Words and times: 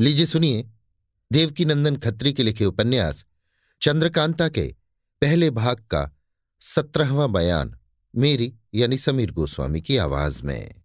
लीजिए 0.00 0.26
सुनिए। 0.26 0.70
देवकी 1.32 1.64
नंदन 1.64 1.96
खत्री 1.96 2.32
के 2.32 2.42
लिखे 2.42 2.64
उपन्यास, 2.64 3.24
चंद्रकांता 3.82 4.48
के 4.48 4.74
पहले 5.20 5.50
भाग 5.50 5.76
का 5.76 6.16
सत्रहवां 6.60 7.32
बयान, 7.32 7.78
मेरी 8.16 8.54
यानी 8.74 8.98
समीर 8.98 9.30
गोस्वामी 9.30 9.80
की 9.80 9.96
आवाज़ 9.96 10.42
में। 10.42 10.82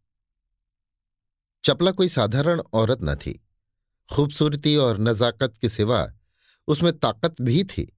चपला 1.65 1.91
कोई 1.91 2.09
साधारण 2.09 2.61
औरत 2.73 2.97
न 3.01 3.15
थी। 3.15 3.47
खूबसूरती 4.15 4.75
और 4.75 4.99
नजाकत 4.99 5.53
के 5.61 5.69
सिवा 5.69 6.13
उसमें 6.67 6.99
ताकत 6.99 7.35
भी 7.41 7.63
थी। 7.63 7.97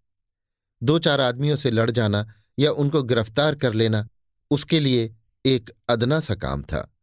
दो 0.84 1.00
चार 1.00 1.22
आदमियों 1.22 1.56
से 1.56 1.72
लड़ 1.72 1.92
जाना 1.92 2.34
या 2.60 2.72
उनको 2.72 3.04
गिरफ़्तार 3.04 3.56
कर 3.56 3.74
लेना, 3.74 4.08
उसके 4.52 4.80
लिए 4.80 5.16
एक 5.46 5.72
अदना 5.90 6.20
सा 6.20 6.36
काम 6.36 6.64
था। 6.64 6.96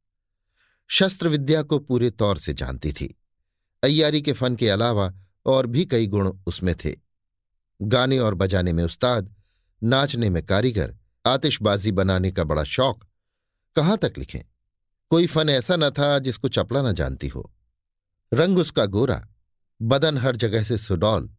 शस्त्र 0.88 1.28
विद्या 1.28 1.62
को 1.62 1.78
पूरे 1.78 2.10
तौर 2.10 2.38
से 2.38 2.54
जानती 2.54 2.92
थी। 2.92 3.20
अय्यारी 3.84 4.22
के 4.22 4.32
फन 4.32 4.56
के 4.56 4.68
अलावा 4.68 5.12
और 5.46 5.66
भी 5.66 5.84
कई 5.84 6.06
गुण 6.06 6.32
उसमें 6.46 6.74
थे। 6.74 6.94
गाने 7.82 8.18
और 8.18 8.34
बजाने 8.34 8.72
में 8.72 8.84
उस्ताद, 8.84 9.34
नाचने 9.82 10.30
में 10.30 10.46
कारीगर, 10.46 10.94
आतिशबाजी 11.26 11.92
बनाने 11.92 12.30
का 12.32 12.44
बड़ा 12.44 12.64
शौक। 12.64 13.04
कहाँ 13.76 13.96
तक 13.96 14.12
लिखें? 14.18 14.40
कोई 15.10 15.26
फन 15.26 15.48
ऐसा 15.48 15.76
न 15.76 15.90
था 15.90 16.18
जिसको 16.18 16.48
चपला 16.48 16.82
न 16.82 16.92
जानती 16.92 17.28
हो। 17.28 17.52
रंग 18.34 18.58
उसका 18.58 18.86
गोरा, 18.86 19.28
बदन 19.82 20.18
हर 20.18 20.36
जगह 20.36 20.62
से 20.62 20.78
सुडौल, 20.78 21.30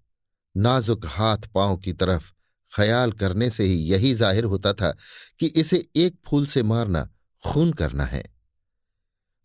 नाजुक 0.57 1.05
हाथ 1.05 1.38
पाँव 1.38 1.77
की 1.77 1.93
तरफ़ 1.93 2.32
ख्याल 2.76 3.12
करने 3.12 3.49
से 3.49 3.63
ही 3.63 3.76
यही 3.76 4.13
ज़ाहिर 4.13 4.43
होता 4.43 4.73
था 4.73 4.96
कि 5.40 5.46
इसे 5.46 5.85
एक 5.96 6.18
फूल 6.26 6.46
से 6.46 6.63
मारना 6.63 7.09
खून 7.43 7.73
करना 7.73 8.04
है। 8.04 8.23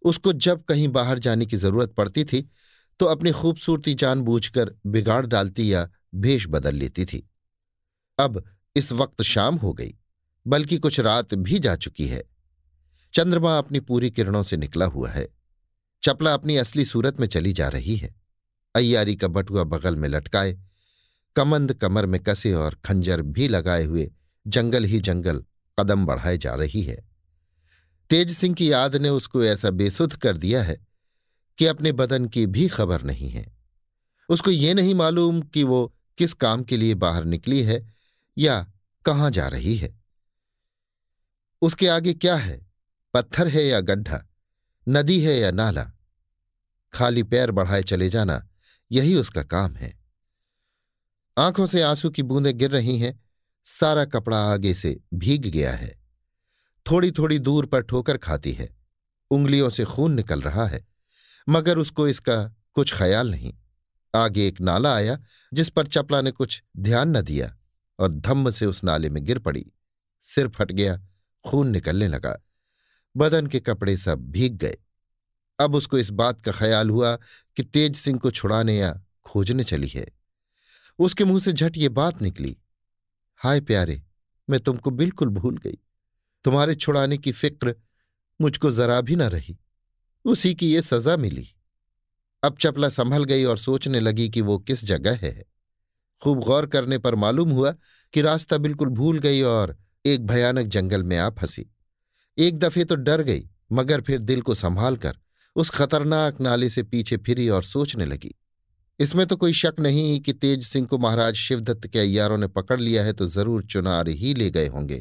उसको 0.02 0.32
जब 0.32 0.64
कहीं 0.64 0.88
बाहर 0.88 1.18
जाने 1.18 1.46
की 1.46 1.56
ज़रूरत 1.56 1.92
पड़ती 1.92 2.24
थी 2.24 2.50
तो 3.00 3.06
अपनी 3.06 3.30
खूबसूरती 3.30 3.94
जानबूझकर 3.94 4.74
बिगाड़ 4.86 5.26
डालती 5.26 5.72
या 5.72 5.90
भेष 6.14 6.46
बदल 6.48 6.74
लेती 6.74 7.04
थी। 7.04 7.30
अब 8.18 8.44
इस 8.76 8.92
वक्त 8.92 9.22
शाम 9.22 9.56
हो 9.56 9.72
गई, 9.72 9.94
बल्कि 10.46 10.78
कुछ 10.78 11.00
रात 11.00 11.34
भी 11.34 11.58
जा 11.58 11.76
चुकी 11.76 12.06
है। 12.06 12.24
चंद्रमा 13.12 13.58
अपनी 13.58 13.80
पूरी 13.80 14.10
किरणों 14.10 14.42
से 14.42 14.56
निकला 14.56 14.86
हुआ 14.86 15.10
है। 15.10 15.28
चपला 16.02 16.34
अपनी 16.34 16.56
असली 16.56 16.84
सूरत 16.84 17.20
में 17.20 17.26
चली 17.26 17.52
जा 17.52 17.68
रही 17.68 17.96
है। 17.96 18.14
अय्यारी 18.74 19.16
का 19.16 19.28
बटुआ 19.28 19.64
बगल 19.64 19.96
में 19.96 20.08
लटकाए, 20.08 20.60
कमंद 21.36 21.74
कमर 21.74 22.06
में 22.06 22.22
कसे 22.22 22.52
और 22.52 22.74
खंजर 22.84 23.22
भी 23.22 23.48
लगाए 23.48 23.84
हुए 23.84 24.12
जंगल 24.46 24.84
ही 24.84 25.00
जंगल 25.00 25.44
कदम 25.78 26.06
बढ़ाए 26.06 26.38
जा 26.38 26.54
रही 26.54 26.82
है। 26.82 27.08
तेज 28.10 28.30
सिंह 28.30 28.54
की 28.54 28.72
याद 28.72 28.96
ने 28.96 29.08
उसको 29.08 29.44
ऐसा 29.44 29.70
बेसुध 29.70 30.16
कर 30.16 30.36
दिया 30.36 30.62
है 30.62 30.89
कि 31.58 31.66
अपने 31.66 31.92
बदन 31.92 32.26
की 32.26 32.46
भी 32.46 32.68
खबर 32.68 33.02
नहीं 33.02 33.30
है। 33.30 33.56
उसको 34.28 34.50
ये 34.50 34.74
नहीं 34.74 34.94
मालूम 34.94 35.42
कि 35.42 35.62
वो 35.62 35.94
किस 36.18 36.34
काम 36.34 36.62
के 36.62 36.76
लिए 36.76 36.94
बाहर 36.94 37.24
निकली 37.24 37.62
है 37.62 37.94
या 38.38 38.72
कहाँ 39.06 39.30
जा 39.30 39.48
रही 39.48 39.76
है। 39.76 40.00
उसके 41.62 41.88
आगे 41.88 42.14
क्या 42.14 42.36
है? 42.36 42.70
पत्थर 43.14 43.48
है 43.48 43.66
या 43.66 43.80
गड्ढा? 43.80 44.28
नदी 44.88 45.20
है 45.20 45.38
या 45.38 45.50
नाला? 45.50 45.92
खाली 46.92 47.22
पैर 47.22 47.50
बढ़ाए 47.50 47.82
चले 47.82 48.08
जाना 48.08 48.48
यही 48.92 49.14
उसका 49.14 49.42
काम 49.42 49.74
है। 49.74 50.00
आँखों 51.38 51.66
से 51.66 51.82
आँसू 51.82 52.10
की 52.10 52.22
बूंदें 52.22 52.58
गिर 52.58 52.70
रही 52.70 52.98
हैं, 52.98 53.24
सारा 53.64 54.04
कपड़ा 54.04 54.52
आगे 54.52 54.74
से 54.74 55.00
भीग 55.14 55.42
गया 55.42 55.72
है। 55.72 56.00
थोड़ी 56.90 57.10
थोड़ी 57.10 57.38
दूर 57.38 57.66
पर 57.66 57.82
ठोकर 57.82 58.16
खाती 58.16 58.52
है। 58.52 58.76
उंगलियों 59.30 59.70
से 59.70 59.84
खून 59.84 60.12
निकल 60.12 60.40
रहा 60.40 60.66
है। 60.66 60.88
मगर 61.48 61.78
उसको 61.78 62.08
इसका 62.08 62.42
कुछ 62.74 62.94
ख्याल 62.94 63.30
नहीं। 63.30 63.52
आगे 64.14 64.46
एक 64.48 64.60
नाला 64.60 64.94
आया, 64.94 65.18
जिस 65.52 65.68
पर 65.68 65.86
चपला 65.86 66.20
ने 66.20 66.30
कुछ 66.30 66.62
ध्यान 66.76 67.16
न 67.16 67.20
दिया 67.20 67.56
और 67.98 68.12
धम्म 68.12 68.50
से 68.50 68.66
उस 68.66 68.84
नाले 68.84 69.10
में 69.10 69.24
गिर 69.24 69.38
पड़ी। 69.38 69.64
सिर 70.22 70.48
फट 70.48 70.72
गया, 70.72 71.00
खून 71.44 71.68
निकलने 71.68 72.08
लगा। 72.08 72.36
बदन 73.16 73.46
के 73.46 73.60
कपड़े 73.60 73.96
सब 73.96 74.30
भीग 74.30 74.56
गए। 74.56 74.76
अब 75.58 75.74
उसको 75.74 75.98
इस 75.98 76.10
बात 76.10 76.40
का 76.40 76.52
ख्याल 76.52 76.90
हुआ 76.90 77.16
कि 77.56 77.62
तेज 77.62 77.96
सिंह 77.96 78.18
को 78.18 78.30
छुड़ाने 78.30 78.78
या 78.78 79.00
खोजने 79.24 79.64
चली 79.64 79.88
है। 79.88 80.06
उसके 80.98 81.24
मुँह 81.24 81.40
से 81.40 81.52
झट 81.52 81.76
ये 81.76 81.88
बात 81.88 82.22
निकली, 82.22 82.56
हाय 83.40 83.60
प्यारे, 83.60 84.02
मैं 84.48 84.60
तुमको 84.60 84.90
बिल्कुल 84.90 85.28
भूल 85.28 85.58
गई। 85.58 85.78
तुम्हारे 86.44 86.74
छुड़ाने 86.74 87.18
की 87.18 87.32
फ़िक्र 87.32 87.74
मुझको 88.40 88.70
जरा 88.70 89.00
भी 89.00 89.16
न 89.16 89.22
रही। 89.22 89.58
उसी 90.24 90.54
की 90.54 90.72
ये 90.72 90.82
सजा 90.82 91.16
मिली। 91.16 91.48
अब 92.42 92.56
चपला 92.60 92.88
संभल 92.88 93.24
गई 93.24 93.44
और 93.44 93.58
सोचने 93.58 94.00
लगी 94.00 94.28
कि 94.28 94.40
वो 94.40 94.58
किस 94.58 94.84
जगह 94.84 95.18
है। 95.22 95.44
खूब 96.20 96.40
गौर 96.40 96.66
करने 96.66 96.98
पर 96.98 97.14
मालूम 97.14 97.50
हुआ 97.50 97.74
कि 98.14 98.20
रास्ता 98.20 98.58
बिल्कुल 98.58 98.88
भूल 98.90 99.18
गई 99.18 99.40
और 99.42 99.76
एक 100.04 100.26
भयानक 100.26 100.66
जंगल 100.66 101.02
में 101.02 101.16
आ 101.18 101.28
फंसी। 101.30 101.66
एक 102.38 102.58
दफे 102.58 102.84
तो 102.84 102.94
डर 102.96 103.22
गई, 103.22 103.48
मगर 103.72 104.00
फिर 104.00 104.20
दिल 104.20 104.42
को 104.42 104.54
संभाल 104.54 104.96
कर 104.96 105.18
उस 105.56 105.70
खतरनाक 105.70 106.40
नाले 106.40 106.68
से 106.70 106.82
पीछे 106.82 107.16
फिरी 107.16 107.48
और 107.48 107.62
सोचने 107.64 108.06
लगी। 108.06 108.34
इसमें 109.00 109.26
तो 109.26 109.36
कोई 109.36 109.52
शक 109.52 109.74
नहीं 109.80 110.20
कि 110.20 110.32
तेज 110.32 110.64
सिंह 110.64 110.86
को 110.86 110.98
महाराज 110.98 111.34
शिवदत्त 111.34 111.86
के 111.86 111.98
अयारों 111.98 112.36
ने 112.38 112.46
पकड़ 112.48 112.80
लिया 112.80 113.04
है 113.04 113.12
तो 113.12 113.26
ज़रूर 113.26 113.64
चुनार 113.64 114.08
ही 114.08 114.34
ले 114.34 114.50
गए 114.50 114.66
होंगे। 114.66 114.98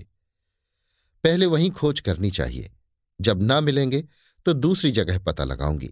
पहले 1.23 1.45
वहीं 1.45 1.69
खोज 1.71 1.99
करनी 1.99 2.31
चाहिए। 2.31 2.71
जब 3.19 3.41
ना 3.41 3.59
मिलेंगे 3.61 4.03
तो 4.49 4.53
दूसरी 4.53 4.91
जगह 4.91 5.19
पता 5.19 5.43
लगाऊँगी। 5.43 5.89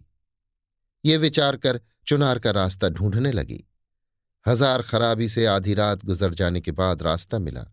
ये 1.04 1.16
विचार 1.16 1.56
कर 1.56 1.80
चुनार 2.06 2.38
का 2.38 2.50
रास्ता 2.50 2.88
ढूँढने 2.88 3.32
लगी। 3.32 3.68
हज़ार 4.46 4.82
खराबी 4.82 5.28
से 5.28 5.46
आधी 5.46 5.74
रात 5.74 6.04
गुजर 6.04 6.34
जाने 6.34 6.60
के 6.60 6.72
बाद 6.72 7.02
रास्ता 7.02 7.38
मिला। 7.38 7.64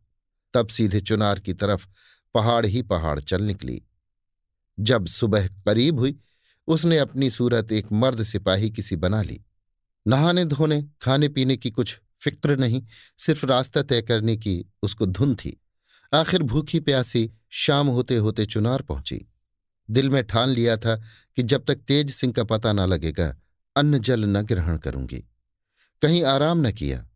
तब 0.53 0.67
सीधे 0.67 1.01
चुनार 1.01 1.39
की 1.39 1.53
तरफ़ 1.53 1.87
पहाड़ 2.33 2.65
ही 2.65 2.81
पहाड़ 2.81 3.19
चल 3.19 3.41
निकली। 3.41 3.81
जब 4.79 5.07
सुबह 5.07 5.47
करीब 5.47 5.99
हुई, 5.99 6.19
उसने 6.67 6.97
अपनी 6.97 7.29
सूरत 7.29 7.71
एक 7.71 7.91
मर्द 7.91 8.23
सिपाही 8.23 8.69
किसी 8.69 8.95
बना 8.95 9.21
ली। 9.21 9.45
नहाने 10.07 10.45
धोने, 10.45 10.85
खाने 11.01 11.29
पीने 11.29 11.57
की 11.57 11.71
कुछ 11.71 11.99
फ़िक्र 12.19 12.57
नहीं, 12.57 12.83
सिर्फ़ 13.17 13.45
रास्ता 13.45 13.81
तय 13.81 14.01
करने 14.01 14.37
की 14.37 14.65
उसको 14.83 15.05
धुन 15.05 15.35
थी। 15.35 15.61
आखिर 16.13 16.43
भूखी 16.43 16.79
प्यासी 16.79 17.31
शाम 17.49 17.87
होते 17.87 18.15
होते 18.15 18.45
चुनार 18.45 18.81
पहुँची। 18.81 19.31
दिल 19.89 20.09
में 20.09 20.23
ठान 20.23 20.49
लिया 20.49 20.77
था 20.77 20.95
कि 21.35 21.43
जब 21.43 21.65
तक 21.65 21.75
तेज 21.75 22.11
सिंह 22.11 22.33
का 22.33 22.43
पता 22.43 22.73
न 22.73 22.79
लगेगा, 22.79 23.35
अन्न 23.75 23.99
जल 23.99 24.25
न 24.25 24.41
ग्रहण 24.41 24.77
करूँगी। 24.77 25.17
कहीं 26.01 26.23
आराम 26.23 26.67
न 26.67 26.71
किया। 26.71 27.09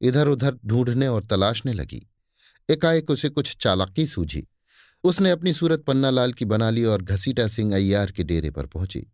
इधर 0.00 0.28
उधर 0.28 0.58
ढूँढने 0.66 1.08
और 1.08 1.24
तलाशने 1.24 1.72
लगी। 1.72 2.10
एकाएक 2.70 3.10
उसे 3.10 3.28
कुछ 3.28 3.56
चालाकी 3.56 4.06
सूझी। 4.06 4.48
उसने 5.04 5.30
अपनी 5.30 5.52
सूरत 5.52 5.80
पन्नालाल 5.80 6.32
की 6.32 6.44
बना 6.44 6.70
ली 6.70 6.84
और 6.84 7.02
घसीटा 7.02 7.46
सिंह 7.48 7.74
अय्यार 7.74 8.10
के 8.10 8.24
डेरे 8.24 8.50
पर 8.50 8.66
पहुँची। 8.66 9.12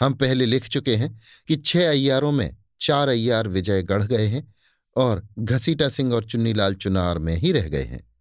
हम 0.00 0.14
पहले 0.14 0.46
लिख 0.46 0.68
चुके 0.68 0.96
हैं 0.96 1.20
कि 1.48 1.56
छह 1.56 1.88
अय्यारों 1.88 2.32
में 2.32 2.56
चार 2.80 3.08
अय्यार 3.08 3.48
विजय 3.48 3.82
गढ़ 3.82 4.02
गए 4.02 4.26
हैं 4.26 4.54
और 4.96 5.28
घसीटा 5.38 5.88
सिंह 5.88 6.14
और 6.14 6.24
चुन्नीलाल 6.24 6.74
चुनार 6.74 7.18
में 7.18 7.36
ही 7.36 7.52
रह 7.52 7.68
गए 7.68 7.82
हैं। 7.82 8.14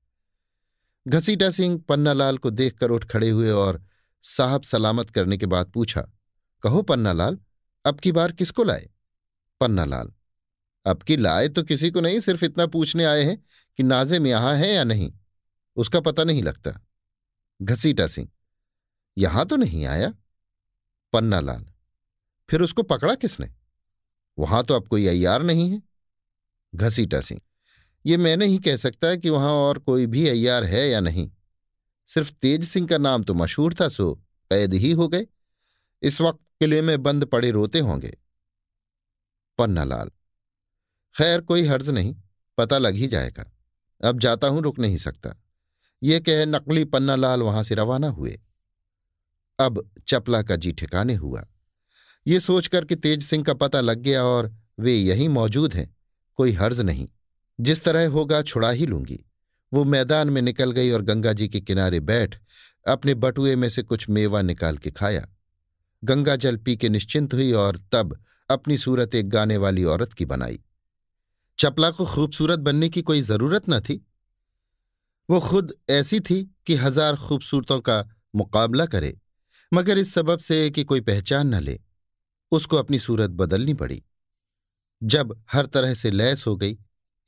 घसीटा 1.08 1.50
सिंह 1.50 1.84
पन्नालाल 1.90 2.38
को 2.38 2.50
देखकर 2.50 2.90
उठ 2.90 3.06
खड़े 3.06 3.30
हुए 3.30 3.50
और 3.50 3.84
साहब 4.26 4.64
सलामत 4.64 5.10
करने 5.10 5.38
के 5.38 5.46
बाद 5.46 5.72
पूछा, 5.72 6.02
कहो 6.64 6.82
पन्नालाल, 6.82 7.38
अब 7.86 8.00
की 8.00 8.12
बार 8.12 8.32
किसको 8.32 8.64
लाए? 8.64 8.90
पन्नालाल, 9.62 10.12
अब 10.86 11.04
की 11.04 11.18
लाए 11.18 11.48
तो 11.48 11.64
किसी 11.64 11.92
को 11.92 12.02
नहीं, 12.02 12.20
सिर्फ़ 12.20 12.46
इतना 12.46 12.66
पूछने 12.68 13.06
आए 13.06 13.24
हैं 13.24 13.38
कि 13.80 13.84
नाजिम 13.84 14.28
यहाँ 14.28 14.56
है 14.56 14.74
या 14.74 14.84
नहीं, 14.84 15.12
उसका 15.78 16.00
पता 16.00 16.24
नहीं 16.24 16.44
लगता। 16.44 16.72
घसीटा 17.62 18.08
सिंह, 18.08 18.30
यहाँ 19.18 19.46
तो 19.46 19.56
नहीं 19.56 19.86
आया? 19.86 20.14
पन्नालाल, 21.14 21.66
फिर 22.50 22.62
उसको 22.62 22.84
पकड़ा 22.84 23.16
किसने? 23.16 23.54
वहाँ 24.38 24.64
तो 24.64 24.74
अब 24.74 24.88
कोई 24.88 25.08
अयार 25.08 25.44
नहीं 25.44 25.70
है। 25.72 25.82
घसीटा 26.76 27.22
सिंह, 27.22 27.42
ये 28.06 28.18
मैं 28.18 28.36
नहीं 28.38 28.60
कह 28.60 28.78
सकता 28.78 29.16
कि 29.16 29.30
वहाँ 29.30 29.52
और 29.52 29.80
कोई 29.80 30.06
भी 30.08 30.28
अयार 30.30 30.64
है 30.64 30.90
या 30.90 31.00
नहीं। 31.00 31.30
सिर्फ़ 32.08 32.32
तेज 32.32 32.64
सिंह 32.64 32.88
का 32.88 32.98
नाम 32.98 33.24
तो 33.24 33.34
मशहूर 33.34 33.74
था, 33.74 33.88
सो 33.88 34.14
कैद 34.52 34.74
ही 34.74 34.92
हो 34.92 35.08
गए। 35.08 35.28
इस 36.02 36.22
वक्त 36.22 36.40
किले 36.60 36.82
में 36.82 37.04
बंद 37.04 37.26
पड़े 37.26 37.52
रोते 37.52 37.80
होंगे। 37.80 38.18
पन्नालाल, 39.58 40.10
खैर 41.16 41.42
कोई 41.42 41.66
हर्ज 41.66 41.90
नहीं, 41.90 42.16
पता 42.58 42.78
लग 42.78 42.96
ही 42.96 43.08
जाएगा। 43.08 43.52
अब 44.04 44.20
जाता 44.20 44.48
हूँ, 44.48 44.62
रुक 44.62 44.80
नहीं 44.80 44.98
सकता। 44.98 45.36
ये 46.04 46.20
कह 46.20 46.46
नकली 46.46 46.86
पन्नालाल 46.86 47.42
वहाँ 47.42 47.64
से 47.64 47.76
रवाना 47.76 48.08
हुए। 48.08 48.40
अब 49.60 49.92
चपला 50.08 50.42
का 50.44 50.56
जी 50.56 50.72
ठिकाने 50.72 51.16
हुआ। 51.16 51.46
ये 52.28 52.40
सोचकर 52.40 52.86
कि 52.86 52.96
तेज 52.96 53.24
सिंह 53.24 53.44
का 53.44 53.54
पता 53.54 53.82
लग 53.82 54.00
गया 54.00 54.24
और 54.24 54.56
वे 54.80 54.96
यहीं 54.96 55.30
मौजूद 55.30 55.74
हैं, 55.74 55.96
कोई 56.36 56.52
हर्ज 56.52 56.82
नहीं। 56.82 57.08
जिस 57.60 57.84
तरह 57.84 58.08
होगा 58.10 58.42
छुड़ा 58.42 58.72
ही 58.72 58.86
लूँगी। 58.86 59.26
वो 59.72 59.84
मैदान 59.84 60.30
में 60.30 60.42
निकल 60.42 60.72
गई 60.72 60.92
और 60.92 61.02
गंगा 61.02 61.34
जी 61.34 61.48
के 61.50 61.60
किनारे 61.62 62.00
बैठ 62.02 62.36
अपने 62.86 63.14
बटुए 63.16 63.56
में 63.56 63.70
से 63.70 63.84
कुछ 63.84 64.10
मेवा 64.10 64.42
निकाल 64.42 64.78
के 64.78 64.92
खाया। 64.92 65.26
गंगा 66.04 66.36
जल 66.36 66.58
पी 66.58 66.76
के 66.78 66.90
निश्चिंत 66.90 67.34
हुई 67.34 67.52
और 67.54 67.78
तब 67.92 68.18
अपनी 68.50 68.78
सूरत 68.78 69.16
एक 69.16 69.30
गाने 69.30 69.58
वाली 69.58 69.84
औरत 69.84 70.14
की 70.14 70.26
बनाई। 70.26 70.60
चपला 71.60 71.90
को 71.92 72.06
खूबसूरत 72.06 72.60
बनने 72.60 72.90
की 72.90 73.02
कोई 73.02 73.22
ज़रूरत 73.22 73.70
न 73.70 73.80
थी। 73.80 74.06
वो 75.30 75.40
खुद 75.40 75.74
ऐसी 75.90 76.20
थी 76.20 76.42
कि 76.68 76.76
हज़ार 76.76 77.16
खूबसूरतों 77.18 77.80
का 77.80 78.04
मुकाबला 78.36 78.86
करे, 78.86 79.18
मगर 79.72 79.98
इस 79.98 80.14
सबब 80.14 80.40
से 80.40 80.70
कि 80.70 80.84
कोई 80.84 81.02
पहचान 81.02 81.56
न 81.56 81.60
ले, 81.60 81.80
उसको 82.52 82.78
अपनी 82.78 83.00
सूरत 83.00 83.30
बदलनी 83.32 83.74
पड़ी। 83.74 84.02
जब 85.02 85.36
हर 85.52 85.66
तरह 85.66 85.94
से 85.94 86.12
लैस 86.12 86.46
हो 86.48 86.56
गई, 86.56 86.78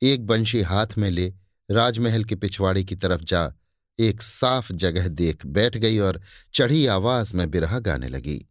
एक 0.02 0.26
बंशी 0.26 0.60
हाथ 0.62 0.98
में 0.98 1.10
ले 1.10 1.32
राजमहल 1.70 2.24
के 2.24 2.34
पिछवाड़े 2.34 2.84
की 2.84 2.96
तरफ़ 2.96 3.22
जा 3.22 3.52
एक 3.98 4.22
साफ़ 4.22 4.72
जगह 4.72 5.08
देख 5.08 5.46
बैठ 5.46 5.76
गई 5.76 5.98
और 5.98 6.20
चढ़ी 6.54 6.86
आवाज़ 6.86 7.36
में 7.36 7.50
बिरहा 7.50 7.78
गाने 7.78 8.08
लगी। 8.08 8.46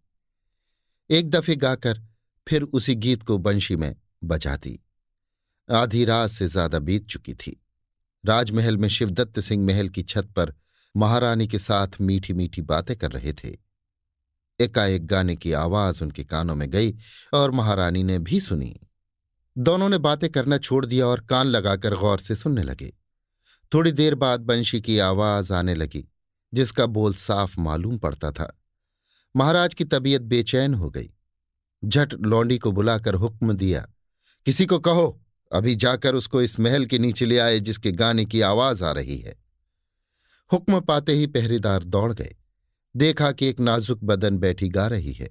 एक 1.10 1.30
दफे 1.30 1.56
गाकर 1.56 2.02
फिर 2.48 2.64
उसी 2.64 2.96
गीत 2.96 3.24
को 3.24 3.38
बंशी 3.38 3.76
में 3.76 3.96
बजा 4.24 4.56
दी। 4.56 4.80
आधी 5.72 6.06
रात 6.06 6.30
से 6.30 6.48
ज़्यादा 6.48 6.80
बीत 6.80 7.06
चुकी 7.06 7.34
थी। 7.34 7.64
राजमहल 8.26 8.78
में 8.78 8.90
शिवदत्त 8.90 9.40
सिंह 9.40 9.66
महल 9.66 9.90
की 9.90 10.04
छत 10.04 10.28
पर 10.36 10.54
महारानी 10.96 11.48
के 11.48 11.60
साथ 11.60 11.88
मीठी 12.02 12.34
मीठी 12.34 12.62
बातें 12.62 12.96
कर 12.98 13.12
रहे 13.12 13.34
थे। 13.34 13.56
एकाएक 14.60 15.06
गाने 15.08 15.36
की 15.36 15.52
आवाज़ 15.52 16.04
उनके 16.04 16.24
कानों 16.24 16.56
में 16.56 16.70
गई 16.70 16.96
और 17.34 17.52
महारानी 17.52 18.04
ने 18.04 18.20
भी 18.20 18.40
सुनी। 18.40 18.80
दोनों 19.58 19.90
ने 19.90 19.98
बातें 19.98 20.30
करना 20.30 20.58
छोड़ 20.58 20.86
दिया 20.86 21.06
और 21.08 21.20
कान 21.20 21.48
लगाकर 21.48 21.96
गौर 21.96 22.20
से 22.20 22.36
सुनने 22.36 22.64
लगे। 22.64 22.94
थोड़ी 23.74 23.92
देर 23.92 24.16
बाद 24.16 24.42
बंशी 24.42 24.82
की 24.82 25.00
आवाज़ 25.00 25.54
आने 25.54 25.76
लगी, 25.76 26.06
जिसका 26.54 26.86
बोल 26.86 27.14
साफ़ 27.14 27.60
मालूम 27.60 27.98
पड़ता 27.98 28.32
था। 28.32 28.62
महाराज 29.36 29.74
की 29.74 29.84
तबीयत 29.84 30.22
बेचैन 30.22 30.74
हो 30.74 30.90
गई। 30.90 31.14
झट 31.86 32.14
लौंडी 32.14 32.58
को 32.58 32.72
बुलाकर 32.72 33.14
हुक्म 33.14 33.54
दिया, 33.54 33.88
किसी 34.46 34.66
को 34.66 34.80
कहो, 34.80 35.22
अभी 35.52 35.76
जाकर 35.76 36.16
उसको 36.16 36.42
इस 36.42 36.60
महल 36.60 36.86
के 36.86 37.00
नीचे 37.00 37.26
ले 37.26 37.38
आए 37.38 37.60
जिसके 37.60 37.92
गाने 37.92 38.26
की 38.26 38.42
आवाज़ 38.42 38.84
आ 38.84 38.92
रही 38.92 39.20
है। 39.20 39.36
हुक्म 40.52 40.80
पाते 40.80 41.14
ही 41.14 41.28
पहरेदार 41.28 41.84
दौड़ 41.84 42.14
गए। 42.14 42.36
देखा 42.96 43.32
कि 43.32 43.48
एक 43.48 43.60
नाजुक 43.60 44.00
बदन 44.04 44.38
बैठी 44.38 44.70
गा 44.70 44.88
रही 44.88 45.14
है। 45.14 45.30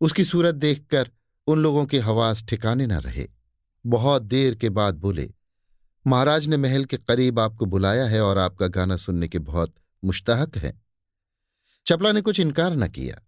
उसकी 0.00 0.24
सूरत 0.24 0.54
देखकर 0.54 1.10
उन 1.46 1.58
लोगों 1.58 1.84
के 1.86 1.98
हवास 1.98 2.44
ठिकाने 2.44 2.86
न 2.86 2.92
रहे। 2.92 3.26
बहुत 3.86 4.22
देर 4.22 4.54
के 4.54 4.68
बाद 4.70 4.94
बोले 4.94 5.32
महाराज 6.06 6.46
ने 6.46 6.56
महल 6.56 6.84
के 6.84 6.96
करीब 6.96 7.40
आपको 7.40 7.66
बुलाया 7.66 8.04
है 8.04 8.20
और 8.20 8.38
आपका 8.38 8.66
गाना 8.66 8.96
सुनने 8.96 9.28
के 9.28 9.38
बहुत 9.38 9.74
मुश्तहक 10.04 10.56
हैं। 10.56 10.82
चपला 11.86 12.12
ने 12.12 12.20
कुछ 12.20 12.40
इनकार 12.40 12.76
न 12.76 12.88
किया। 12.88 13.26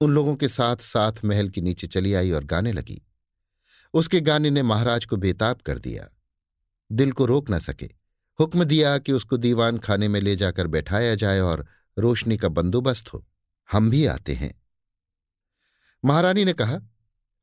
उन 0.00 0.10
लोगों 0.10 0.36
के 0.36 0.48
साथ 0.48 0.76
साथ 0.76 1.12
महल 1.24 1.48
के 1.48 1.60
नीचे 1.60 1.86
चली 1.86 2.14
आई 2.14 2.30
और 2.30 2.44
गाने 2.44 2.72
लगी। 2.72 3.02
उसके 3.94 4.20
गाने 4.20 4.50
ने 4.50 4.62
महाराज 4.62 5.04
को 5.04 5.16
बेताब 5.16 5.56
कर 5.56 5.78
दिया। 5.78 6.08
दिल 6.92 7.12
को 7.12 7.26
रोक 7.26 7.50
न 7.50 7.58
सके। 7.58 7.88
हुक्म 8.40 8.64
दिया 8.64 8.98
कि 8.98 9.12
उसको 9.12 9.36
दीवान 9.36 9.78
खाने 9.78 10.08
में 10.08 10.20
ले 10.20 10.36
जाकर 10.36 10.66
बैठाया 10.66 11.14
जाए 11.14 11.40
और 11.40 11.66
रोशनी 11.98 12.36
का 12.36 12.48
बंदोबस्त 12.48 13.12
हो। 13.12 13.26
हम 13.72 13.90
भी 13.90 14.06
आते 14.06 14.34
हैं। 14.34 14.62
महारानी 16.04 16.44
ने 16.44 16.52
कहा, 16.52 16.78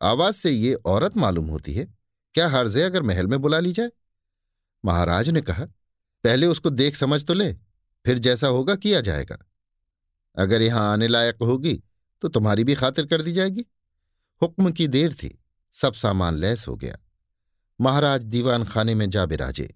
आवाज़ 0.01 0.35
से 0.35 0.51
ये 0.51 0.73
औरत 0.73 1.17
मालूम 1.17 1.47
होती 1.47 1.73
है। 1.73 1.97
क्या 2.33 2.50
हर्ज 2.50 2.77
अगर 2.77 3.01
महल 3.01 3.27
में 3.27 3.39
बुला 3.41 3.59
ली 3.59 3.71
जाए? 3.71 3.89
महाराज 4.83 5.30
ने 5.30 5.41
कहा, 5.41 5.65
पहले 6.24 6.47
उसको 6.47 6.69
देख 6.69 6.95
समझ 6.95 7.24
तो 7.25 7.33
ले, 7.33 7.53
फिर 8.06 8.19
जैसा 8.19 8.47
होगा 8.47 8.75
किया 8.75 9.01
जाएगा। 9.01 9.38
अगर 10.38 10.62
यहाँ 10.62 10.91
आने 10.94 11.07
लायक 11.07 11.41
होगी 11.41 11.81
तो 12.21 12.27
तुम्हारी 12.27 12.63
भी 12.63 12.75
खातिर 12.75 13.06
कर 13.06 13.21
दी 13.21 13.33
जाएगी। 13.33 13.65
हुक्म 14.41 14.71
की 14.71 14.88
देर 14.88 15.13
थी, 15.13 15.38
सब 15.74 15.94
सामान 15.94 16.35
लैस 16.35 16.68
हो 16.68 16.75
गया। 16.75 16.97
महाराज 17.80 18.24
दीवान 18.24 18.63
खाने 18.63 18.95
में 18.95 19.09
जा 19.09 19.25
बिराजे। 19.25 19.74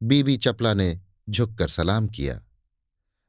बीबी 0.00 0.36
चपला 0.36 0.74
ने 0.74 1.00
झुककर 1.30 1.68
सलाम 1.68 2.08
किया। 2.08 2.40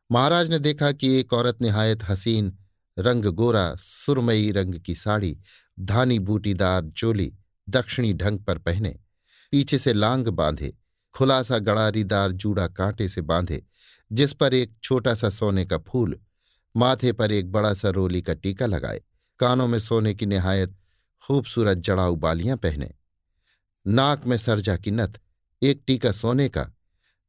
महाराज 0.09 0.49
ने 0.49 0.59
देखा 0.59 0.91
कि 0.91 1.13
एक 1.15 1.33
औरत 1.33 1.61
निहायत 1.61 2.03
हसीन, 2.03 2.57
रंग 2.97 3.25
गोरा, 3.25 3.75
सुरमई 3.75 4.51
रंग 4.51 4.75
की 4.75 4.95
साड़ी, 4.95 5.37
धानी 5.79 6.19
बूटीदार 6.19 6.89
चोली 6.89 7.31
दक्षिणी 7.67 8.13
ढंग 8.13 8.39
पर 8.39 8.57
पहने, 8.57 8.99
पीछे 9.53 9.77
से 9.77 9.93
लांग 9.93 10.27
बांधे 10.27 10.73
खुलासा 11.15 11.57
गड़ारीदार 11.57 12.31
जूड़ा 12.31 12.67
कांटे 12.67 13.09
से 13.09 13.21
बांधे, 13.21 13.63
जिस 14.11 14.33
पर 14.33 14.53
एक 14.53 14.75
छोटा 14.83 15.13
सा 15.13 15.29
सोने 15.29 15.65
का 15.65 15.77
फूल, 15.77 16.19
माथे 16.75 17.11
पर 17.11 17.31
एक 17.31 17.51
बड़ा 17.51 17.73
सा 17.73 17.89
रोली 17.89 18.21
का 18.21 18.33
टीका 18.33 18.65
लगाए, 18.65 19.01
कानों 19.39 19.67
में 19.67 19.79
सोने 19.79 20.13
की 20.13 20.25
निहायत 20.25 20.75
खूबसूरत 21.23 21.77
जड़ाऊ 21.77 22.15
बालियाँ 22.15 22.57
पहने। 22.57 22.93
नाक 23.87 24.25
में 24.25 24.37
सरजा 24.37 24.77
की 24.77 24.91
नथ, 24.91 25.19
एक 25.61 25.83
टीका 25.87 26.11
सोने 26.11 26.49
का, 26.49 26.67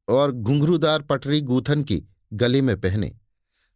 और 0.08 0.32
घुंघरूदार 0.32 1.02
पटरी 1.02 1.40
गूथन 1.40 1.82
की 1.82 2.02
गले 2.32 2.62
में 2.62 2.81
पहने। 2.81 3.16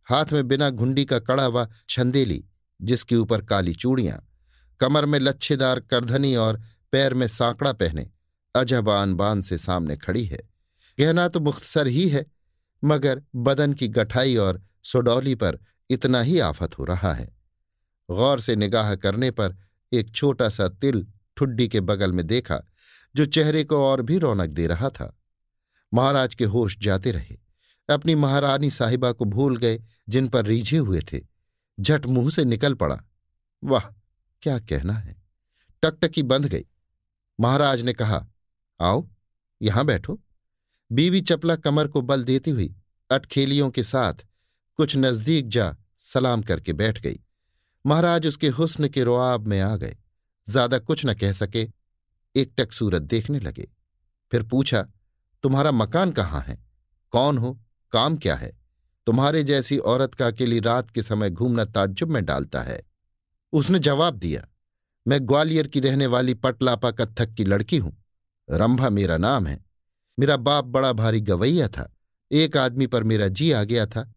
हाथ 0.06 0.32
में 0.32 0.49
बिना 0.49 0.70
घुंडी 0.70 1.05
का 1.05 1.19
कड़ा 1.19 1.49
व 1.49 1.66
छंदेली, 1.88 2.44
जिसके 2.81 3.16
ऊपर 3.16 3.43
काली 3.43 3.75
चूड़ियाँ, 3.75 4.20
कमर 4.81 5.05
में 5.05 5.19
लच्छेदार 5.19 5.81
करधनी 5.81 6.34
और 6.37 6.60
पैर 6.93 7.14
में 7.14 7.28
सांकड़ा 7.28 7.72
पहने। 7.72 8.10
अजबान 8.58 9.14
बान 9.14 9.43
से 9.43 9.58
सामने 9.58 9.96
खड़ी 9.96 10.25
है। 10.25 10.38
कहना 10.99 11.28
तो 11.28 11.40
मुख्तसर 11.40 11.87
ही 11.87 12.08
है, 12.08 12.26
मगर 12.84 13.22
बदन 13.34 13.72
की 13.72 13.88
गठाई 13.88 14.37
और 14.37 14.62
सुडौली 14.84 15.34
पर 15.34 15.58
इतना 15.90 16.20
ही 16.20 16.38
आफत 16.38 16.78
हो 16.78 16.84
रहा 16.84 17.12
है। 17.12 17.38
गौर 18.10 18.40
से 18.40 18.56
निगाह 18.56 18.94
करने 18.94 19.31
पर 19.31 19.56
एक 19.93 20.14
छोटा 20.14 20.49
सा 20.49 20.69
तिल 20.69 21.06
ठुड्डी 21.37 21.69
के 21.69 21.81
बगल 21.81 22.12
में 22.12 22.26
देखा, 22.26 22.60
जो 23.16 23.26
चेहरे 23.26 23.64
को 23.64 23.76
और 23.76 24.02
भी 24.02 24.19
रौनक 24.19 24.50
दे 24.50 24.66
रहा 24.66 24.90
था। 24.90 25.19
महाराज 25.94 26.34
के 26.34 26.44
होश 26.44 26.78
जाते 26.78 27.12
रहे। 27.12 27.37
अपनी 27.90 28.14
महारानी 28.14 28.70
साहिबा 28.70 29.12
को 29.12 29.25
भूल 29.25 29.56
गए, 29.56 29.82
जिन 30.08 30.28
पर 30.28 30.46
रीझे 30.46 30.78
हुए 30.78 31.00
थे। 31.00 31.20
झट 31.81 32.06
मुँह 32.06 32.31
से 32.31 32.44
निकल 32.44 32.75
पड़ा। 32.75 33.02
वाह, 33.64 33.94
क्या 34.43 34.58
कहना 34.58 34.93
है? 34.93 35.22
टकटकी 35.82 36.22
बंध 36.22 36.46
गई। 36.46 36.64
महाराज 37.40 37.82
ने 37.82 37.93
कहा 37.93 38.26
आओ, 38.80 39.08
यहाँ 39.60 39.84
बैठो। 39.84 40.19
बीवी 40.90 41.20
चपला 41.20 41.56
कमर 41.56 41.88
को 41.88 42.02
बल 42.02 42.22
देती 42.25 42.50
हुई 42.50 42.75
अटखेलियों 43.10 43.70
के 43.70 43.82
साथ 43.82 44.25
कुछ 44.78 44.96
नज़दीक 44.96 45.48
जा 45.48 45.75
सलाम 45.98 46.42
करके 46.42 46.72
बैठ 46.72 47.00
गई। 47.00 47.19
महाराज 47.84 48.26
उसके 48.26 48.48
हुस्न 48.48 48.88
के 48.88 49.05
रोआब 49.05 49.46
में 49.46 49.60
आ 49.60 49.76
गए। 49.76 49.96
ज़्यादा 50.46 50.79
कुछ 50.79 51.05
न 51.06 51.14
कह 51.14 51.32
सके 51.32 51.67
एकटक 52.34 52.72
सूरत 52.72 53.03
देखने 53.03 53.41
लगे। 53.41 53.69
फिर 54.32 54.43
पूछा, 54.43 54.82
तुम्हारा 55.44 55.72
मकान 55.72 56.12
कहाँ 56.12 56.41
है? 56.41 56.58
कौन 57.12 57.38
हो? 57.38 57.58
काम 57.93 58.17
क्या 58.17 58.34
है? 58.34 58.53
तुम्हारे 59.06 59.43
जैसी 59.44 59.79
औरत 59.79 60.14
का 60.14 60.26
अकेली 60.26 60.60
रात 60.60 60.91
के 60.91 61.03
समय 61.03 61.31
घूमना 61.31 61.64
ताज्जुब 61.64 62.10
में 62.10 62.24
डालता 62.24 62.62
है। 62.62 62.81
उसने 63.53 63.79
जवाब 63.79 64.14
दिया, 64.14 64.46
मैं 65.06 65.19
ग्वालियर 65.29 65.67
की 65.67 65.81
रहने 65.81 66.06
वाली 66.06 66.34
पटलापा 66.34 66.91
कत्थक 66.91 67.34
की 67.34 67.44
लड़की 67.44 67.76
हूँ। 67.76 67.96
रंभा 68.50 68.90
मेरा 68.90 69.17
नाम 69.17 69.46
है। 69.46 69.64
मेरा 70.19 70.36
बाप 70.36 70.64
बड़ा 70.64 70.93
भारी 70.93 71.20
गवैया 71.20 71.69
था। 71.69 71.96
एक 72.32 72.56
आदमी 72.56 72.86
पर 72.86 73.02
मेरा 73.02 73.28
जी 73.28 73.52
आ 73.52 73.64
गया 73.64 73.86
था। 73.86 74.14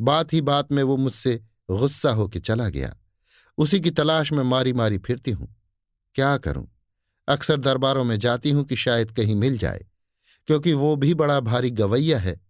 बात 0.00 0.32
ही 0.32 0.40
बात 0.40 0.72
में 0.72 0.82
वो 0.82 0.96
मुझसे 0.96 1.44
गुस्सा 1.70 2.10
होके 2.10 2.40
चला 2.40 2.68
गया। 2.68 2.96
उसी 3.58 3.80
की 3.80 3.90
तलाश 3.90 4.32
में 4.32 4.42
मारी 4.42 4.72
मारी 4.72 4.98
फिरती 4.98 5.30
हूँ। 5.30 5.56
क्या 6.14 6.38
करूँ? 6.38 6.68
अक्सर 7.28 7.56
दरबारों 7.56 8.04
में 8.04 8.18
जाती 8.18 8.50
हूँ 8.50 8.64
कि 8.64 8.76
शायद 8.76 9.10
कहीं 9.10 9.36
मिल 9.36 9.58
जाए। 9.58 9.86
क्योंकि 10.46 10.72
वो 10.72 10.96
भी 10.96 11.14
बड़ा 11.14 11.40
भारी 11.40 11.70
गवैया 11.70 12.18
है। 12.18 12.40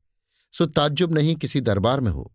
सो 0.53 0.67
ताज्जुब 0.67 1.13
नहीं 1.13 1.37
किसी 1.37 1.61
दरबार 1.61 2.01
में 2.01 2.11
हो। 2.11 2.33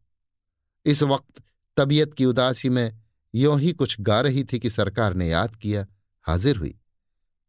इस 0.86 1.04
वक्त 1.04 1.44
तबीयत 1.78 2.14
की 2.14 2.26
उदासी 2.26 2.70
में 2.70 3.02
यों 3.36 3.60
ही 3.60 3.74
कुछ 3.74 4.02
गा 4.02 4.22
रही 4.22 4.44
थी 4.44 4.60
कि 4.60 4.70
सरकार 4.70 5.14
ने 5.14 5.28
याद 5.28 5.56
किया, 5.56 5.88
हाजिर 6.22 6.58
हुई। 6.58 6.80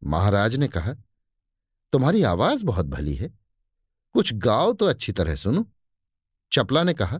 महाराज 0.03 0.55
ने 0.55 0.67
कहा 0.67 0.95
तुम्हारी 1.93 2.21
आवाज़ 2.23 2.65
बहुत 2.65 2.85
भली 2.87 3.13
है। 3.15 3.31
कुछ 4.15 4.33
गाओ 4.35 4.73
तो 4.73 4.85
अच्छी 4.85 5.11
तरह 5.11 5.35
सुनो। 5.35 5.65
चपला 6.51 6.83
ने 6.83 6.93
कहा, 6.93 7.19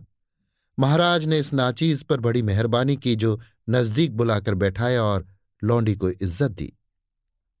महाराज 0.78 1.26
ने 1.26 1.38
इस 1.38 1.52
नाचीज 1.54 2.02
पर 2.02 2.20
बड़ी 2.20 2.42
मेहरबानी 2.42 2.96
की 2.96 3.14
जो 3.16 3.38
नज़दीक 3.70 4.16
बुलाकर 4.16 4.54
बैठाया 4.54 5.02
और 5.04 5.26
लौंडी 5.62 5.94
को 5.94 6.10
इज़्ज़त 6.10 6.50
दी। 6.50 6.72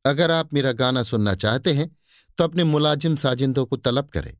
अगर 0.04 0.30
आप 0.30 0.54
मेरा 0.54 0.72
गाना 0.74 1.02
सुनना 1.02 1.34
चाहते 1.36 1.72
हैं 1.72 1.90
तो 2.38 2.44
अपने 2.44 2.64
मुलाजिम 2.64 3.16
साजिंदों 3.16 3.64
को 3.66 3.76
तलब 3.78 4.08
करें। 4.08 4.32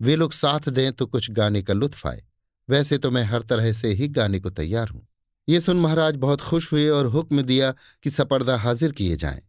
वे 0.00 0.16
लोग 0.16 0.32
साथ 0.32 0.68
दें 0.68 0.92
तो 0.92 1.06
कुछ 1.06 1.30
गाने 1.30 1.62
का 1.62 1.74
लुत्फ 1.74 2.06
आए। 2.06 2.22
वैसे 2.68 2.98
तो 2.98 3.10
मैं 3.10 3.22
हर 3.24 3.42
तरह 3.42 3.72
से 3.72 3.92
ही 3.92 4.08
गाने 4.10 4.40
को 4.40 4.50
तैयार 4.52 4.88
हूँ। 4.88 5.06
ये 5.48 5.60
सुन 5.60 5.76
महाराज 5.76 6.16
बहुत 6.16 6.40
खुश 6.40 6.72
हुए 6.72 6.88
और 6.88 7.06
हुक्म 7.06 7.42
दिया 7.42 7.70
कि 8.04 8.10
सपर्दा 8.10 8.56
हाजिर 8.56 8.92
किए 8.92 9.16
जाएँ। 9.16 9.40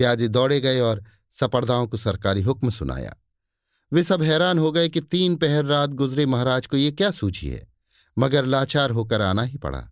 प्यादे 0.00 0.28
दौड़े 0.28 0.60
गए 0.60 0.80
और 0.80 1.02
सपर्दाओं 1.30 1.86
को 1.86 1.96
सरकारी 1.96 2.42
हुक्म 2.42 2.70
सुनाया। 2.70 3.16
वे 3.92 4.02
सब 4.02 4.22
हैरान 4.22 4.58
हो 4.58 4.72
गए 4.72 4.88
कि 4.88 5.00
तीन 5.00 5.36
पहर 5.36 5.64
रात 5.64 5.90
गुजरे 5.90 6.26
महाराज 6.26 6.66
को 6.66 6.76
ये 6.76 6.92
क्या 6.92 7.10
सूझी 7.10 7.48
है, 7.48 7.68
मगर 8.18 8.44
लाचार 8.44 8.90
होकर 8.90 9.22
आना 9.22 9.42
ही 9.42 9.58
पड़ा। 9.58 9.88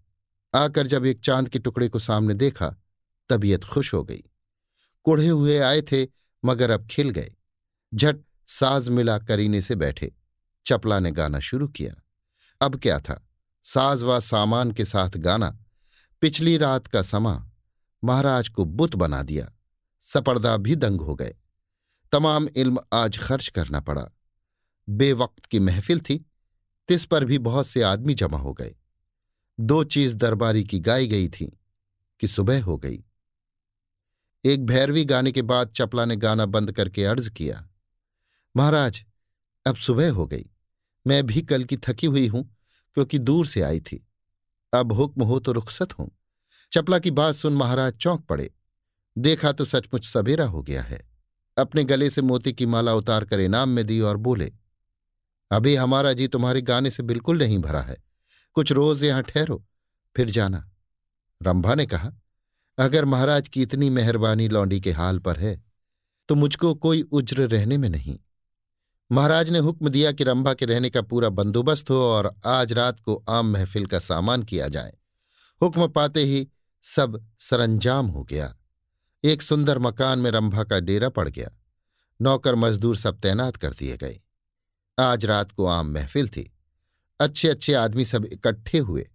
आकर 0.55 0.87
जब 0.87 1.07
एक 1.07 1.21
चाँद 1.21 1.49
के 1.49 1.59
टुकड़े 1.59 1.88
को 1.88 1.99
सामने 1.99 2.35
देखा, 2.35 2.75
तबीयत 3.28 3.64
खुश 3.64 3.95
हो 3.95 4.05
गई। 4.05 4.23
कुढ़े 5.05 5.28
हुए 5.28 5.59
आए 5.59 5.83
थे, 5.83 6.07
मगर 6.45 6.71
अब 6.71 6.87
खिल 6.87 7.11
गए। 7.11 7.35
झट 7.95 8.16
साज 8.47 8.88
मिला 8.88 9.19
करीने 9.19 9.61
से 9.61 9.75
बैठे। 9.75 10.14
चपला 10.66 10.99
ने 10.99 11.11
गाना 11.11 11.40
शुरू 11.40 11.69
किया। 11.69 12.02
अब 12.61 12.81
क्या 12.81 13.00
था? 13.00 13.28
साज 13.62 14.02
व 14.02 14.21
सामान 14.21 14.71
के 14.71 14.85
साथ 14.85 15.11
गाना। 15.11 15.59
पिछली 16.21 16.57
रात 16.57 16.87
का 16.87 17.02
समा। 17.02 17.50
महाराज 18.05 18.49
को 18.49 18.64
बुत 18.64 18.95
बना 18.95 19.23
दिया। 19.23 19.55
सपर्दा 20.06 20.56
भी 20.56 20.76
दंग 20.76 21.00
हो 21.00 21.14
गए। 21.14 21.34
तमाम 22.12 22.48
इल्म 22.56 22.80
आज 22.94 23.18
खर्च 23.18 23.48
करना 23.48 23.80
पड़ा। 23.80 24.06
बेवक्त 24.88 25.46
की 25.46 25.60
महफिल 25.60 26.00
थी, 26.00 26.18
तिस 26.88 27.04
पर 27.04 27.25
भी 27.25 27.38
बहुत 27.38 27.66
से 27.66 27.82
आदमी 27.82 28.14
जमा 28.14 28.38
हो 28.38 28.52
गए। 28.52 28.75
दो 29.58 29.82
चीज़ 29.84 30.16
दरबारी 30.16 30.64
की 30.64 30.78
गाई 30.78 31.06
गई 31.06 31.28
थी 31.28 31.46
कि 32.20 32.28
सुबह 32.28 32.62
हो 32.64 32.76
गई। 32.78 33.02
एक 34.44 34.66
भैरवी 34.66 35.04
गाने 35.04 35.32
के 35.32 35.42
बाद 35.42 35.70
चपला 35.70 36.04
ने 36.04 36.16
गाना 36.16 36.46
बंद 36.46 36.72
करके 36.72 37.04
अर्ज़ 37.04 37.30
किया, 37.30 37.68
महाराज, 38.54 39.04
अब 39.66 39.76
सुबह 39.76 40.10
हो 40.12 40.26
गई। 40.26 40.44
मैं 41.06 41.26
भी 41.26 41.42
कल 41.42 41.64
की 41.64 41.76
थकी 41.76 42.06
हुई 42.06 42.26
हूँ, 42.26 42.44
क्योंकि 42.96 43.18
दूर 43.18 43.46
से 43.46 43.62
आई 43.62 43.80
थी। 43.80 44.06
अब 44.72 44.92
हुक्म 44.92 45.22
हो 45.22 45.38
तो 45.40 45.52
रुखसत 45.52 45.98
हूँ। 45.98 46.10
चपला 46.72 46.98
की 46.98 47.10
बात 47.10 47.34
सुन 47.34 47.52
महाराज 47.52 47.92
चौंक 47.94 48.25
पड़े। 48.25 48.50
देखा 49.16 49.52
तो 49.52 49.64
सचमुच 49.64 50.04
सवेरा 50.04 50.46
हो 50.46 50.62
गया 50.62 50.82
है। 50.82 51.00
अपने 51.56 51.85
गले 51.85 52.08
से 52.11 52.23
मोती 52.23 52.52
की 52.52 52.66
माला 52.66 52.94
उतार 52.94 53.25
कर 53.25 53.40
इनाम 53.40 53.68
में 53.68 53.85
दी 53.87 54.00
और 54.00 54.16
बोले, 54.18 54.52
अभी 55.50 55.75
हमारा 55.76 56.12
जी 56.12 56.26
तुम्हारे 56.28 56.62
गाने 56.62 56.90
से 56.90 57.02
बिल्कुल 57.02 57.38
नहीं 57.38 57.58
भरा 57.58 57.80
है। 57.80 57.96
कुछ 58.56 58.73
रोज 58.73 59.04
यहाँ 59.04 59.23
ठहरो, 59.23 59.62
फिर 60.16 60.30
जाना। 60.30 60.64
रंभा 61.40 61.75
ने 61.75 61.87
कहा, 61.87 62.12
अगर 62.78 63.04
महाराज 63.04 63.49
की 63.49 63.62
इतनी 63.62 63.90
मेहरबानी 63.90 64.49
लौंडी 64.49 64.80
के 64.80 64.92
हाल 64.92 65.18
पर 65.18 65.38
है 65.38 65.62
तो 66.28 66.35
मुझको 66.35 66.75
कोई 66.75 67.02
उज्र 67.02 67.46
रहने 67.46 67.76
में 67.78 67.88
नहीं। 67.88 68.18
महाराज 69.11 69.50
ने 69.50 69.58
हुक्म 69.58 69.88
दिया 69.88 70.12
कि 70.12 70.25
रंभा 70.25 70.54
के 70.54 70.66
रहने 70.66 70.90
का 70.90 71.02
पूरा 71.02 71.28
बंदोबस्त 71.30 71.90
हो 71.90 72.00
और 72.04 72.32
आज 72.46 72.73
रात 72.73 73.00
को 73.00 73.14
आम 73.28 73.52
महफिल 73.52 73.87
का 73.87 73.99
सामान 73.99 74.42
किया 74.42 74.68
जाए। 74.68 74.92
हुक्म 75.61 75.88
पाते 75.88 76.25
ही 76.25 76.46
सब 76.85 77.18
सरंजाम 77.40 78.06
हो 78.06 78.25
गया। 78.25 78.52
एक 79.25 79.42
सुंदर 79.42 79.78
मकान 79.78 80.18
में 80.18 80.30
रंभा 80.30 80.64
का 80.64 80.80
डेरा 80.80 81.08
पड़ 81.08 81.28
गया। 81.28 81.50
नौकर 82.23 82.54
मजदूर 82.54 82.96
सब 82.96 83.20
तैनात 83.20 83.56
कर 83.56 83.70
दिए 83.70 83.96
गए। 83.96 84.20
आज 84.99 85.25
रात 85.25 85.52
को 85.52 85.66
आम 85.66 85.87
महफिल 85.87 86.28
थी। 86.28 86.56
अच्छे 87.20 87.49
अच्छे 87.49 87.75
आदमी 87.75 88.04
सब 88.04 88.25
इकट्ठे 88.25 88.78
हुए। 88.78 89.11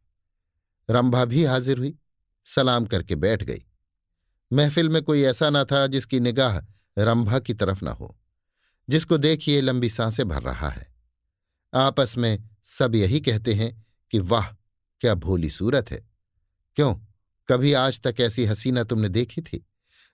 रंभा 0.89 1.25
भी 1.25 1.43
हाजिर 1.43 1.77
हुई। 1.77 1.98
सलाम 2.46 2.86
करके 2.86 3.15
बैठ 3.15 3.43
गई। 3.43 3.65
महफिल 4.53 4.89
में 4.89 5.03
कोई 5.03 5.22
ऐसा 5.22 5.50
ना 5.50 5.63
था 5.63 5.88
जिसकी 5.88 6.20
निगाह 6.20 6.60
रंभा 6.98 7.39
की 7.39 7.53
तरफ़ 7.53 7.86
न 7.86 7.88
हो, 7.88 8.20
जिसको 8.89 9.17
देखिए 9.17 9.62
लंबी 9.62 9.89
साँसें 9.89 10.29
भर 10.29 10.41
रहा 10.41 10.70
है। 10.70 10.96
आपस 11.74 12.17
में 12.17 12.50
सब 12.63 12.96
यही 12.96 13.22
कहते 13.22 13.53
हैं 13.53 13.86
कि, 14.12 14.20
वाह, 14.20 14.48
क्या 15.00 15.13
भोली 15.15 15.50
सूरत 15.50 15.91
है। 15.91 16.10
क्यों, 16.75 16.96
कभी 17.48 17.74
आज 17.74 18.01
तक 18.01 18.15
ऐसी 18.20 18.46
हसीना 18.46 18.84
तुमने 18.84 19.10
देखी 19.10 19.41
थी? 19.41 19.67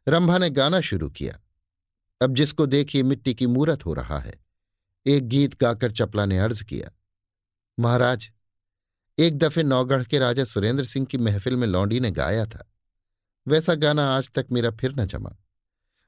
रंभा 0.07 0.37
ने 0.37 0.49
गाना 0.49 0.81
शुरू 0.81 1.09
किया। 1.09 1.39
अब 2.21 2.35
जिसको 2.35 2.65
देखिए 2.65 3.03
मिट्टी 3.03 3.33
की 3.33 3.47
मूरत 3.47 3.85
हो 3.85 3.93
रहा 3.93 4.19
है। 4.19 4.45
एक 5.05 5.27
गीत 5.27 5.61
गाकर 5.61 5.91
चपला 5.91 6.25
ने 6.25 6.37
अर्ज़ 6.37 6.63
किया। 6.63 6.91
महाराज, 7.79 8.31
एक 9.19 9.37
दफे 9.37 9.63
नौगढ़ 9.63 10.03
के 10.03 10.19
राजा 10.19 10.43
सुरेंद्र 10.43 10.83
सिंह 10.83 11.05
की 11.05 11.17
महफिल 11.17 11.55
में 11.55 11.67
लौंडी 11.67 11.99
ने 11.99 12.11
गाया 12.11 12.45
था। 12.45 12.71
वैसा 13.47 13.75
गाना 13.75 14.05
आज 14.17 14.31
तक 14.31 14.47
मेरा 14.51 14.71
फिर 14.71 14.93
न 14.95 15.05
जमा। 15.05 15.35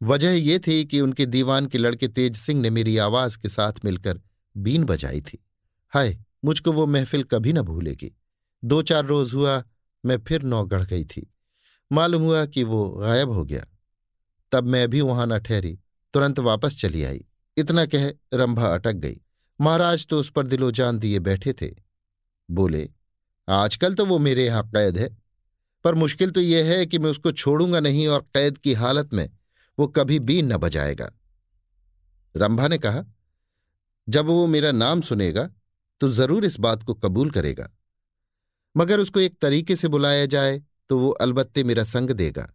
वजह 0.03 0.31
यह 0.31 0.59
थी 0.67 0.85
कि 0.85 1.01
उनके 1.01 1.25
दीवान 1.25 1.65
के 1.65 1.77
लड़के 1.77 2.07
तेज 2.07 2.35
सिंह 2.35 2.61
ने 2.61 2.69
मेरी 2.69 2.97
आवाज़ 2.97 3.37
के 3.37 3.49
साथ 3.49 3.73
मिलकर 3.85 4.21
बीन 4.57 4.83
बजाई 4.83 5.21
थी। 5.21 5.45
हाय, 5.89 6.19
मुझको 6.45 6.71
वो 6.71 6.85
महफिल 6.85 7.23
कभी 7.23 7.53
न 7.53 7.61
भूलेगी। 7.61 8.17
दो 8.63 8.81
चार 8.81 9.05
रोज 9.05 9.33
हुआ, 9.33 9.63
मैं 10.05 10.21
फिर 10.21 10.41
नौगढ़ 10.41 10.83
गई 10.83 11.05
थी। 11.05 11.33
मालूम 11.91 12.21
हुआ 12.21 12.45
कि 12.45 12.63
वो 12.63 12.89
गायब 12.89 13.29
हो 13.29 13.45
गया। 13.45 13.65
तब 14.51 14.63
मैं 14.65 14.87
भी 14.89 15.01
वहाँ 15.01 15.25
न 15.27 15.37
ठहरी, 15.39 15.77
तुरंत 16.13 16.39
वापस 16.41 16.79
चली 16.81 17.03
आई। 17.03 17.25
इतना 17.57 17.85
कह 17.85 18.07
रंभा 18.33 18.67
अटक 18.67 18.93
गई। 18.95 19.19
महाराज 19.59 20.05
तो 20.07 20.19
उस 20.19 20.29
पर 20.29 20.47
दिलो 20.47 20.71
जान 20.71 20.99
दिए 20.99 21.19
बैठे 21.19 21.53
थे। 21.53 21.69
बोले, 22.49 22.89
आजकल 23.47 23.93
तो 23.93 24.05
वो 24.05 24.19
मेरे 24.19 24.45
यहाँ 24.45 24.63
कैद 24.69 24.97
है। 24.97 25.09
पर 25.85 25.95
मुश्किल 25.95 26.31
तो 26.31 26.41
यह 26.41 26.65
है 26.67 26.85
कि 26.85 26.99
मैं 26.99 27.09
उसको 27.09 27.31
छोड़ूँगा 27.31 27.79
नहीं 27.79 28.07
और 28.07 28.21
कैद 28.33 28.57
की 28.57 28.73
हालत 28.73 29.13
में 29.13 29.29
वो 29.77 29.87
कभी 29.87 30.19
बीन 30.19 30.51
न 30.53 30.57
बजाएगा। 30.57 31.09
रंभा 32.35 32.67
ने 32.67 32.77
कहा, 32.77 33.03
जब 34.07 34.25
वो 34.25 34.45
मेरा 34.47 34.71
नाम 34.71 35.01
सुनेगा 35.01 35.49
तो 36.01 36.07
ज़रूर 36.09 36.45
इस 36.45 36.59
बात 36.59 36.83
को 36.83 36.93
कबूल 36.93 37.29
करेगा। 37.31 37.69
मगर 38.75 38.99
उसको 38.99 39.19
एक 39.19 39.37
तरीके 39.41 39.75
से 39.75 39.87
बुलाया 39.87 40.25
जाए 40.25 40.61
तो 40.89 40.97
वो 40.99 41.09
अलबत्ते 41.17 41.63
मेरा 41.63 41.83
संग 41.83 42.11
देगा। 42.11 42.47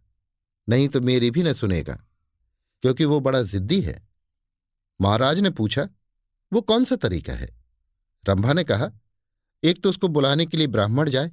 नहीं 0.67 0.87
तो 0.89 1.01
मेरी 1.01 1.31
भी 1.31 1.43
न 1.43 1.53
सुनेगा, 1.53 1.93
क्योंकि 2.83 3.05
वो 3.05 3.19
बड़ा 3.19 3.41
जिद्दी 3.43 3.79
है। 3.81 4.01
महाराज 4.99 5.39
ने 5.39 5.49
पूछा, 5.51 5.87
वो 6.51 6.61
कौन 6.63 6.83
सा 6.83 6.95
तरीका 6.97 7.33
है? 7.33 7.49
रंभा 8.23 8.53
ने 8.53 8.63
कहा, 8.63 8.91
एक 9.63 9.81
तो 9.83 9.89
उसको 9.89 10.07
बुलाने 10.07 10.45
के 10.45 10.57
लिए 10.57 10.67
ब्राह्मण 10.67 11.09
जाए, 11.09 11.31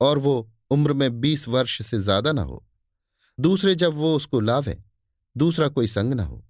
और 0.00 0.18
वो 0.18 0.50
उम्र 0.70 0.92
में 0.92 1.20
बीस 1.20 1.48
वर्ष 1.48 1.80
से 1.82 1.98
ज़्यादा 1.98 2.32
ना 2.32 2.42
हो। 2.42 2.64
दूसरे 3.38 3.74
जब 3.74 3.94
वो 3.94 4.14
उसको 4.16 4.40
लावे, 4.40 4.82
दूसरा 5.36 5.68
कोई 5.68 5.86
संग 5.88 6.14
न 6.14 6.20
हो। 6.20 6.44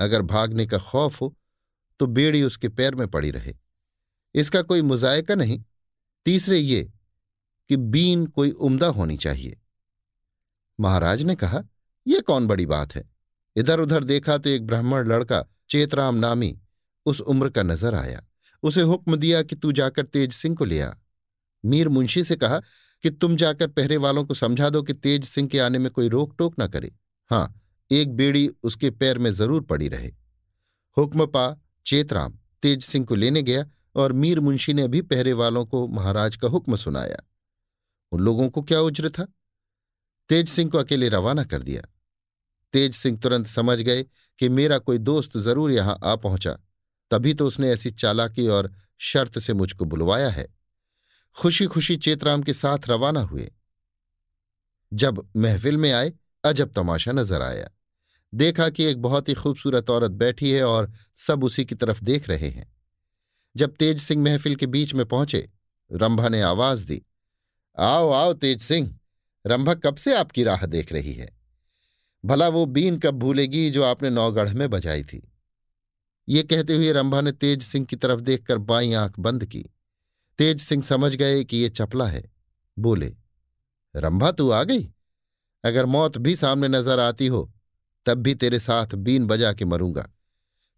अगर 0.00 0.22
भागने 0.24 0.66
का 0.66 0.78
खौफ 0.80 1.20
हो 1.20 1.34
तो 2.00 2.06
बेड़ी 2.08 2.42
उसके 2.42 2.68
पैर 2.68 2.94
में 2.94 3.06
पड़ी 3.08 3.30
रहे। 3.30 3.54
इसका 4.34 4.62
कोई 4.62 4.82
मुजायका 4.82 5.34
नहीं। 5.34 5.62
तीसरे 6.26 6.58
ये 6.58 6.82
कि 7.70 7.76
बीन 7.76 8.24
कोई 8.28 8.50
उम्दा 8.50 8.86
होनी 8.88 9.16
चाहिए। 9.16 9.56
महाराज 10.82 11.22
ने 11.22 11.34
कहा 11.34 11.62
यह 12.06 12.20
कौन 12.20 12.46
बड़ी 12.46 12.66
बात 12.66 12.94
है? 12.94 13.04
इधर 13.56 13.80
उधर 13.80 14.04
देखा 14.04 14.36
तो 14.38 14.50
एक 14.50 14.66
ब्राह्मण 14.66 15.08
लड़का 15.08 15.44
चेतराम 15.70 16.14
नामी 16.14 16.58
उस 17.06 17.20
उम्र 17.20 17.48
का 17.50 17.62
नज़र 17.62 17.94
आया। 17.94 18.22
उसे 18.62 18.82
हुक्म 18.82 19.16
दिया 19.16 19.42
कि 19.42 19.56
तू 19.56 19.72
जाकर 19.72 20.04
तेज 20.04 20.32
सिंह 20.32 20.56
को 20.56 20.64
ले 20.64 20.80
आ। 20.80 20.90
मीर 21.64 21.88
मुंशी 21.88 22.24
से 22.24 22.36
कहा 22.36 22.58
कि, 22.58 23.10
तुम 23.10 23.36
जाकर 23.36 23.68
पहरे 23.68 23.96
वालों 23.96 24.24
को 24.24 24.34
समझा 24.34 24.68
दो 24.68 24.82
कि 24.82 24.92
तेज 24.92 25.24
सिंह 25.24 25.48
के 25.48 25.58
आने 25.58 25.78
में 25.78 25.90
कोई 25.90 26.08
रोक 26.08 26.34
टोक 26.38 26.58
ना 26.58 26.66
करे। 26.66 26.92
हाँ 27.30 27.60
एक 27.90 28.14
बेड़ी 28.16 28.48
उसके 28.62 28.90
पैर 28.90 29.18
में 29.18 29.30
ज़रूर 29.30 29.62
पड़ी 29.62 29.88
रहे। 29.88 30.08
हुक्म 30.96 31.26
पा 31.26 31.44
चेतराम 31.86 32.38
तेज 32.62 32.84
सिंह 32.84 33.06
को 33.06 33.14
लेने 33.14 33.42
गया 33.42 33.64
और 33.96 34.12
मीर 34.12 34.40
मुंशी 34.40 34.74
ने 34.74 34.88
भी 34.88 35.02
पहरे 35.02 35.32
वालों 35.32 35.64
को 35.66 35.86
महाराज 35.88 36.36
का 36.36 36.48
हुक्म 36.48 36.76
सुनाया। 36.76 37.22
उन 38.12 38.20
लोगों 38.20 38.48
को 38.48 38.62
क्या 38.62 38.80
उज्र 38.80 39.10
था? 39.10 39.26
तेज 40.28 40.48
सिंह 40.48 40.70
को 40.70 40.78
अकेले 40.78 41.08
रवाना 41.08 41.44
कर 41.44 41.62
दिया। 41.62 41.82
तेज 42.74 42.94
सिंह 42.94 43.18
तुरंत 43.18 43.46
समझ 43.46 43.78
गए 43.78 44.02
कि 44.38 44.48
मेरा 44.48 44.78
कोई 44.78 44.98
दोस्त 44.98 45.36
ज़रूर 45.36 45.70
यहाँ 45.70 45.98
आ 46.04 46.16
पहुँचा। 46.16 46.58
तभी 47.10 47.34
तो 47.34 47.46
उसने 47.46 47.70
ऐसी 47.70 47.90
चालाकी 47.90 48.46
और 48.48 48.72
शर्त 48.98 49.38
से 49.38 49.54
मुझको 49.54 49.84
बुलवाया 49.84 50.28
है। 50.30 50.46
खुशी 51.36 51.66
खुशी 51.66 51.96
चेतराम 51.96 52.42
के 52.42 52.52
साथ 52.52 52.88
रवाना 52.88 53.20
हुए। 53.20 53.50
जब 54.92 55.30
महफिल 55.36 55.76
में 55.76 55.92
आए, 55.92 56.12
अजब 56.44 56.72
तमाशा 56.72 57.12
नज़र 57.12 57.42
आया। 57.42 57.68
देखा 58.32 58.68
कि 58.68 58.84
एक 58.84 59.02
बहुत 59.02 59.28
ही 59.28 59.34
खूबसूरत 59.34 59.90
औरत 59.90 60.10
बैठी 60.10 60.50
है 60.50 60.64
और 60.64 60.92
सब 61.16 61.44
उसी 61.44 61.64
की 61.64 61.74
तरफ़ 61.74 62.04
देख 62.04 62.28
रहे 62.28 62.48
हैं। 62.48 62.72
जब 63.56 63.74
तेज 63.74 63.98
सिंह 63.98 64.22
महफिल 64.24 64.56
के 64.56 64.66
बीच 64.66 64.94
में 64.94 65.06
पहुँचे, 65.06 65.48
रंभा 65.90 66.28
ने 66.28 66.40
आवाज़ 66.42 66.86
दी, 66.86 67.02
आओ 67.78 68.10
आओ 68.10 68.32
तेज 68.32 68.60
सिंह। 68.60 68.98
रंभा 69.46 69.74
कब 69.74 69.96
से 69.96 70.14
आपकी 70.14 70.42
राह 70.42 70.66
देख 70.66 70.92
रही 70.92 71.12
है? 71.12 71.28
भला 72.24 72.48
वो 72.48 72.66
बीन 72.66 72.98
कब 72.98 73.14
भूलेगी 73.14 73.70
जो 73.70 73.82
आपने 73.82 74.10
नौगढ़ 74.10 74.52
में 74.54 74.70
बजाई 74.70 75.02
थी? 75.02 75.32
ये 76.28 76.42
कहते 76.42 76.74
हुए 76.74 76.92
रंभा 76.92 77.20
ने 77.20 77.32
तेज 77.32 77.62
सिंह 77.62 77.86
की 77.86 77.96
तरफ़ 77.96 78.20
देखकर 78.20 78.58
बाई 78.58 78.92
आँख 78.92 79.20
बंद 79.20 79.44
की। 79.44 79.64
तेज 80.38 80.60
सिंह 80.60 80.82
समझ 80.82 81.14
गए 81.14 81.44
कि 81.44 81.56
ये 81.56 81.68
चपला 81.68 82.06
है। 82.06 82.22
बोले, 82.78 83.16
रंभा, 83.96 84.30
तू 84.30 84.50
आ 84.50 84.62
गई? 84.64 84.92
अगर 85.64 85.86
मौत 85.86 86.18
भी 86.18 86.36
सामने 86.36 86.68
नज़र 86.68 87.00
आती 87.00 87.26
हो, 87.26 87.52
तब 88.06 88.18
भी 88.18 88.34
तेरे 88.34 88.58
साथ 88.58 88.94
बीन 88.94 89.26
बजा 89.26 89.52
के 89.52 89.64
मरूँगा, 89.64 90.02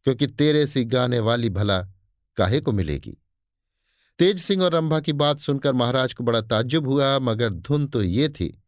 क्योंकि 0.05 0.27
तेरे 0.27 0.67
सी 0.67 0.85
गाने 0.85 1.19
वाली 1.19 1.51
भला 1.51 1.79
काहे 2.37 2.61
को 2.61 2.73
मिलेगी? 2.73 3.24
तेज 4.19 4.39
सिंह 4.39 4.63
और 4.63 4.73
रंभा 4.73 5.01
की 5.01 5.13
बात 5.13 5.39
सुनकर 5.39 5.73
महाराज 5.73 6.15
को 6.15 6.25
बड़ा 6.25 6.41
ताज्जुब 6.41 6.89
हुआ, 6.89 7.19
मगर 7.19 7.53
धुन 7.53 7.87
तो 7.87 8.03
ये 8.03 8.29
थी 8.29 8.63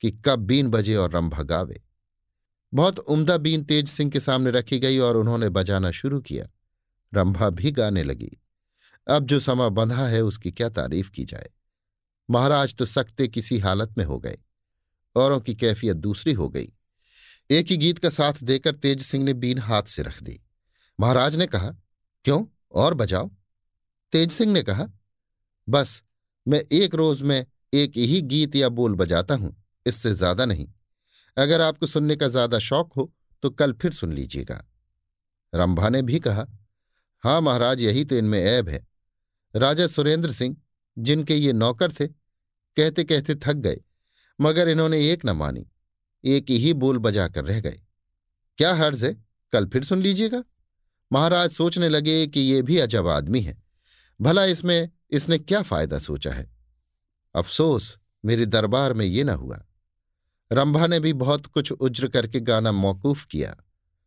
कि 0.00 0.10
कब 0.10 0.38
बीन 0.38 0.68
बजे 0.68 0.96
और 0.96 1.10
रंभा 1.10 1.42
गावे। 1.42 1.82
बहुत 2.74 2.98
उम्दा 2.98 3.36
बीन 3.36 3.64
तेज 3.64 3.88
सिंह 3.88 4.10
के 4.10 4.20
सामने 4.20 4.50
रखी 4.50 4.78
गई 4.78 4.98
और 4.98 5.16
उन्होंने 5.16 5.48
बजाना 5.48 5.90
शुरू 5.90 6.20
किया। 6.20 6.46
रंभा 7.14 7.50
भी 7.50 7.70
गाने 7.70 8.02
लगी। 8.02 8.30
अब 9.08 9.24
जो 9.24 9.40
समा 9.40 9.68
बंधा 9.68 10.06
है, 10.06 10.20
उसकी 10.20 10.50
क्या 10.50 10.68
तारीफ़ 10.68 11.10
की 11.10 11.24
जाए? 11.24 11.50
महाराज 12.30 12.74
तो 12.74 12.86
सकते 12.86 13.28
किसी 13.28 13.58
हालत 13.58 13.94
में 13.98 14.04
हो 14.04 14.18
गए। 14.18 14.38
औरों 15.16 15.40
की 15.40 15.54
कैफियत 15.54 15.96
दूसरी 15.96 16.32
हो 16.32 16.48
गई। 16.48 16.72
एक 17.50 17.66
ही 17.66 17.76
गीत 17.76 17.98
का 17.98 18.10
साथ 18.10 18.32
देकर 18.42 18.74
तेज 18.74 19.02
सिंह 19.02 19.24
ने 19.24 19.34
बीन 19.34 19.58
हाथ 19.58 19.82
से 19.82 20.02
रख 20.02 20.22
दी। 20.22 20.40
महाराज 21.00 21.36
ने 21.36 21.46
कहा, 21.46 21.74
क्यों? 22.24 22.46
और 22.72 22.94
बजाओ। 22.94 23.30
तेज 24.12 24.32
सिंह 24.32 24.52
ने 24.52 24.62
कहा, 24.62 24.86
बस, 25.68 26.02
मैं 26.46 26.60
एक 26.72 26.94
रोज 26.94 27.22
में 27.22 27.44
एक 27.72 27.96
ही 27.98 28.20
गीत 28.24 28.56
या 28.56 28.68
बोल 28.70 28.94
बजाता 28.94 29.34
हूँ, 29.34 29.54
इससे 29.86 30.12
ज़्यादा 30.14 30.44
नहीं। 30.44 30.66
अगर 31.36 31.60
आपको 31.60 31.86
सुनने 31.86 32.16
का 32.16 32.28
ज़्यादा 32.28 32.58
शौक 32.60 32.92
हो 32.92 33.12
तो 33.42 33.50
कल 33.52 33.72
फिर 33.72 33.92
सुन 33.92 34.12
लीजिएगा। 34.12 34.62
रंभा 35.52 35.88
ने 35.88 36.02
भी 36.02 36.18
कहा, 36.20 36.46
हाँ 37.24 37.40
महाराज, 37.40 37.80
यही 37.80 38.04
तो 38.04 38.16
इनमें 38.16 38.40
ऐब 38.40 38.68
है। 38.68 38.86
राजा 39.54 39.86
सुरेंद्र 39.86 40.30
सिंह, 40.32 40.56
जिनके 40.96 41.34
ये 41.34 41.52
नौकर 41.54 41.92
थे 41.92 42.06
कहते 42.06 43.04
कहते 43.04 43.34
थक 43.36 43.56
गए, 43.56 43.80
मगर 44.38 44.68
इन्होंने 44.68 45.00
एक 45.10 45.24
न 45.26 45.30
मानी, 45.32 45.66
एक 46.24 46.50
ही 46.50 46.72
बोल 46.74 46.98
बजाकर 47.00 47.44
रह 47.44 47.60
गए। 47.60 47.78
क्या 48.58 48.72
हर्ज 48.74 49.04
है? 49.04 49.14
कल 49.52 49.66
फिर 49.66 49.84
सुन 49.84 50.02
लीजिएगा। 50.02 50.42
महाराज 51.10 51.50
सोचने 51.50 51.88
लगे 51.88 52.26
कि 52.26 52.40
ये 52.42 52.60
भी 52.62 52.78
अजब 52.78 53.08
आदमी 53.08 53.40
है। 53.40 53.56
भला 54.20 54.44
इसमें 54.44 54.90
इसने 55.10 55.38
क्या 55.38 55.62
फ़ायदा 55.62 55.98
सोचा 55.98 56.32
है? 56.32 56.56
अफसोस 57.34 57.98
मेरे 58.24 58.46
दरबार 58.46 58.92
में 58.92 59.06
ये 59.06 59.24
न 59.24 59.28
हुआ। 59.28 59.66
रंभा 60.52 60.86
ने 60.86 61.00
भी 61.00 61.12
बहुत 61.12 61.46
कुछ 61.46 61.72
उज्र 61.72 62.08
करके 62.08 62.40
गाना 62.40 62.72
मौकूफ 62.72 63.24
किया। 63.24 63.56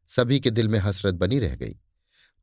सभी 0.07 0.39
के 0.39 0.51
दिल 0.51 0.67
में 0.67 0.79
हसरत 0.79 1.13
बनी 1.13 1.39
रह 1.39 1.55
गई। 1.55 1.75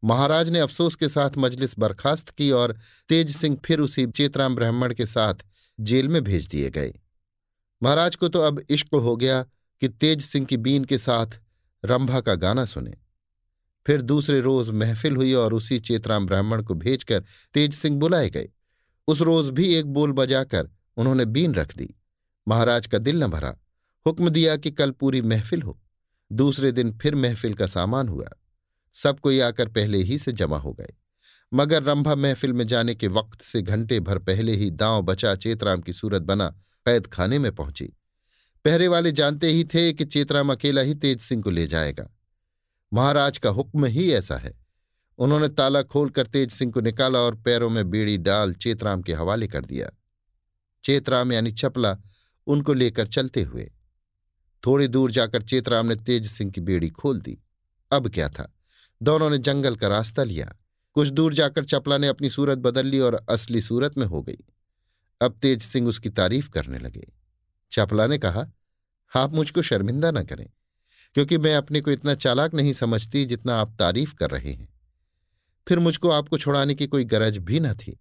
महाराज 0.04 0.50
ने 0.50 0.60
अफसोस 0.60 0.94
के 0.94 1.08
साथ 1.08 1.30
मजलिस 1.38 1.78
बर्खास्त 1.78 2.30
की 2.30 2.50
और 2.50 2.78
तेज 3.08 3.36
सिंह 3.36 3.58
फिर 3.64 3.80
उसी 3.80 4.06
चेतराम 4.06 4.54
ब्राह्मण 4.54 4.94
के 4.94 5.06
साथ 5.06 5.34
जेल 5.80 6.08
में 6.08 6.24
भेज 6.24 6.46
दिए 6.46 6.70
गए। 6.70 6.94
महाराज 7.82 8.16
को 8.16 8.28
तो 8.28 8.40
अब 8.40 8.62
इश्क 8.70 8.94
हो 8.94 9.16
गया 9.16 9.42
कि 9.80 9.88
तेज 9.88 10.22
सिंह 10.22 10.46
की 10.46 10.56
बीन 10.56 10.84
के 10.84 10.98
साथ 10.98 11.26
रंभा 11.84 12.20
का 12.20 12.34
गाना 12.34 12.64
सुने। 12.64 13.05
फिर 13.86 14.02
दूसरे 14.02 14.40
रोज 14.40 14.70
महफिल 14.70 15.16
हुई 15.16 15.32
और 15.32 15.54
उसी 15.54 15.78
चेतराम 15.78 16.26
ब्राह्मण 16.26 16.62
को 16.62 16.74
भेजकर 16.74 17.24
तेज 17.54 17.74
सिंह 17.74 17.98
बुलाए 17.98 18.30
गए। 18.30 18.48
उस 19.08 19.20
रोज 19.20 19.50
भी 19.50 19.74
एक 19.74 19.86
बोल 19.86 20.12
बजाकर 20.12 20.70
उन्होंने 20.96 21.24
बीन 21.24 21.54
रख 21.54 21.76
दी। 21.76 21.94
महाराज 22.48 22.86
का 22.86 22.98
दिल 22.98 23.24
न 23.24 23.26
भरा। 23.26 23.56
हुक्म 24.06 24.28
दिया 24.28 24.56
कि 24.56 24.70
कल 24.70 24.90
पूरी 24.90 25.22
महफिल 25.22 25.62
हो। 25.62 25.82
दूसरे 26.32 26.72
दिन 26.72 26.98
फिर 27.02 27.14
महफिल 27.14 27.54
का 27.54 27.66
सामान 27.66 28.08
हुआ। 28.08 28.26
सब 28.92 29.20
कोई 29.20 29.40
आकर 29.40 29.68
पहले 29.68 29.98
ही 29.98 30.18
से 30.18 30.32
जमा 30.32 30.58
हो 30.58 30.72
गए। 30.72 30.94
मगर 31.54 31.82
रंभा 31.82 32.14
महफिल 32.14 32.52
में 32.52 32.66
जाने 32.66 32.94
के 32.94 33.08
वक्त 33.08 33.42
से 33.42 33.62
घंटे 33.62 34.00
भर 34.00 34.18
पहले 34.18 34.52
ही 34.52 34.70
दांव 34.70 35.02
बचा 35.02 35.34
चेतराम 35.34 35.80
की 35.80 35.92
सूरत 35.92 36.22
बना 36.22 36.48
कैद 36.86 37.06
खाने 37.06 37.38
में 37.38 37.54
पहुँची। 37.54 37.92
पहरे 38.64 38.88
वाले 38.88 39.12
जानते 39.12 39.46
ही 39.46 39.64
थे 39.64 39.92
कि 39.92 40.04
चेतराम 40.04 40.52
अकेला 40.52 40.80
ही 40.80 40.94
तेज 40.94 41.20
सिंह 41.20 41.42
को 41.42 41.50
ले 41.50 41.66
जाएगा। 41.66 42.15
महाराज 42.96 43.38
का 43.38 43.50
हुक्म 43.50 43.84
ही 43.84 44.12
ऐसा 44.12 44.36
है। 44.36 44.66
उन्होंने 45.18 45.48
ताला 45.48 45.82
खोलकर 45.82 46.26
तेज 46.26 46.50
सिंह 46.50 46.72
को 46.72 46.80
निकाला 46.80 47.18
और 47.18 47.34
पैरों 47.34 47.70
में 47.70 47.90
बेड़ी 47.90 48.18
डाल 48.18 48.54
चेतराम 48.54 49.02
के 49.02 49.12
हवाले 49.12 49.48
कर 49.48 49.64
दिया। 49.64 49.90
चेतराम 50.84 51.32
यानी 51.32 51.52
चपला 51.52 51.98
उनको 52.46 52.72
लेकर 52.72 53.06
चलते 53.06 53.42
हुए। 53.42 53.72
थोड़ी 54.66 54.88
दूर 54.88 55.10
जाकर 55.10 55.42
चेतराम 55.42 55.86
ने 55.86 55.96
तेज 55.96 56.26
सिंह 56.26 56.50
की 56.50 56.60
बेड़ी 56.60 56.90
खोल 56.90 57.20
दी। 57.20 57.38
अब 57.92 58.08
क्या 58.08 58.28
था? 58.28 58.54
दोनों 59.02 59.30
ने 59.30 59.38
जंगल 59.38 59.76
का 59.76 59.88
रास्ता 59.88 60.24
लिया। 60.24 60.56
कुछ 60.92 61.08
दूर 61.08 61.34
जाकर 61.34 61.64
चपला 61.64 61.98
ने 61.98 62.08
अपनी 62.08 62.30
सूरत 62.30 62.58
बदल 62.58 62.86
ली 62.86 62.98
और 62.98 63.26
असली 63.30 63.60
सूरत 63.60 63.98
में 63.98 64.06
हो 64.06 64.22
गई। 64.22 64.38
अब 65.20 65.38
तेज 65.42 65.62
सिंह 65.62 65.88
उसकी 65.88 66.10
तारीफ़ 66.10 66.50
करने 66.50 66.78
लगे। 66.78 67.12
चपला 67.72 68.06
ने 68.06 68.18
कहा, 68.18 68.46
आप 69.16 69.32
मुझको 69.32 69.62
शर्मिंदा 69.62 70.10
न 70.10 70.22
करें। 70.22 70.50
क्योंकि 71.16 71.38
मैं 71.38 71.54
अपने 71.54 71.80
को 71.80 71.90
इतना 71.90 72.14
चालाक 72.14 72.54
नहीं 72.54 72.72
समझती 72.72 73.24
जितना 73.24 73.56
आप 73.56 73.76
तारीफ़ 73.78 74.14
कर 74.14 74.30
रहे 74.30 74.52
हैं। 74.52 74.80
फिर 75.68 75.78
मुझको 75.78 76.10
आपको 76.10 76.38
छुड़ाने 76.38 76.74
की 76.74 76.86
कोई 76.86 77.04
गरज 77.04 77.38
भी 77.38 77.60
न 77.60 77.74
थी। 77.74 78.00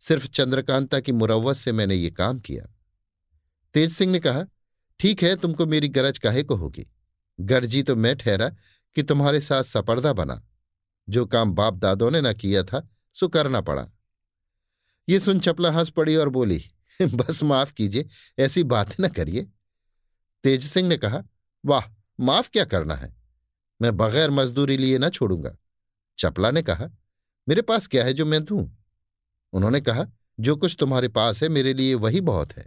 सिर्फ़ 0.00 0.26
चंद्रकांता 0.26 1.00
की 1.00 1.12
मुरवत 1.12 1.56
से 1.56 1.72
मैंने 1.72 1.94
ये 1.94 2.10
काम 2.10 2.38
किया। 2.38 2.74
तेज 3.74 3.92
सिंह 3.92 4.12
ने 4.12 4.20
कहा, 4.20 4.44
ठीक 5.00 5.22
है, 5.22 5.36
तुमको 5.36 5.66
मेरी 5.66 5.88
गरज 5.88 6.18
काहे 6.18 6.42
को 6.42 6.54
होगी? 6.54 6.92
गरजी 7.40 7.82
तो 7.82 7.96
मैं 7.96 8.16
ठहरा 8.16 8.48
कि 8.94 9.02
तुम्हारे 9.02 9.40
साथ 9.40 9.62
सपर्दा 9.62 10.12
बना। 10.12 10.48
जो 11.08 11.26
काम 11.26 11.52
बाप 11.52 11.74
दादों 11.74 12.10
ने 12.10 12.20
ना 12.20 12.32
किया 12.32 12.62
था, 12.62 12.88
सो 13.14 13.28
करना 13.28 13.60
पड़ा। 13.60 13.88
ये 15.08 15.20
सुन 15.20 15.40
चपला 15.40 15.70
हंस 15.70 15.90
पड़ी 15.90 16.16
और 16.16 16.28
बोली, 16.28 16.64
बस 17.02 17.42
माफ़ 17.42 17.72
कीजिए, 17.72 18.06
ऐसी 18.38 18.62
बात 18.62 19.00
न 19.00 19.08
करिए। 19.08 19.46
तेज 20.44 20.64
सिंह 20.64 20.88
ने 20.88 20.96
कहा, 20.96 21.22
वाह 21.66 21.93
माफ़ 22.20 22.50
क्या 22.50 22.64
करना 22.64 22.94
है? 22.94 23.16
मैं 23.82 23.96
बगैर 23.96 24.30
मजदूरी 24.30 24.76
लिए 24.76 24.98
ना 24.98 25.08
छोड़ूँगा। 25.08 25.56
चपला 26.18 26.50
ने 26.50 26.62
कहा, 26.62 26.90
मेरे 27.48 27.62
पास 27.62 27.86
क्या 27.86 28.04
है 28.04 28.12
जो 28.12 28.26
मैं 28.26 28.44
दूँ? 28.44 28.76
उन्होंने 29.52 29.80
कहा, 29.80 30.06
जो 30.40 30.56
कुछ 30.56 30.76
तुम्हारे 30.78 31.08
पास 31.08 31.42
है, 31.42 31.48
मेरे 31.48 31.74
लिए 31.74 31.94
वही 31.94 32.20
बहुत 32.20 32.52
है। 32.52 32.66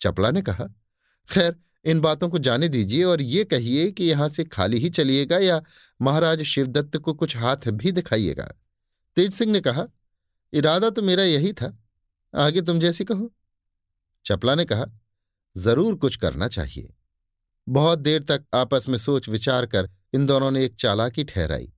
चपला 0.00 0.30
ने 0.30 0.42
कहा, 0.42 0.64
खैर, 1.32 1.56
इन 1.84 2.00
बातों 2.00 2.28
को 2.28 2.38
जाने 2.38 2.68
दीजिए 2.68 3.04
और 3.04 3.22
ये 3.22 3.44
कहिए 3.44 3.90
कि 3.90 4.04
यहाँ 4.04 4.28
से 4.28 4.44
खाली 4.44 4.78
ही 4.78 4.90
चलिएगा 4.90 5.38
या 5.38 5.62
महाराज 6.02 6.42
शिवदत्त 6.42 6.96
को 6.96 7.14
कुछ 7.14 7.36
हाथ 7.36 7.56
भी 7.68 7.92
दिखाइएगा। 7.92 8.52
तेज 9.16 9.32
सिंह 9.32 9.52
ने 9.52 9.60
कहा, 9.60 9.86
इरादा 10.52 10.90
तो 10.90 11.02
मेरा 11.02 11.24
यही 11.24 11.52
था। 11.52 11.78
आगे 12.34 12.62
तुम 12.62 12.80
जैसी 12.80 13.04
कहो। 13.04 13.32
चपला 14.26 14.54
ने 14.54 14.64
कहा, 14.64 14.86
ज़रूर 15.56 15.94
कुछ 15.94 16.16
करना 16.16 16.48
चाहिए। 16.48 16.94
बहुत 17.70 17.98
देर 17.98 18.22
तक 18.22 18.44
आपस 18.54 18.88
में 18.88 18.98
सोच 18.98 19.28
विचार 19.28 19.66
कर 19.66 19.90
इन 20.14 20.26
दोनों 20.26 20.50
ने 20.50 20.64
एक 20.64 20.74
चालाकी 20.74 21.24
ठहराई, 21.24 21.72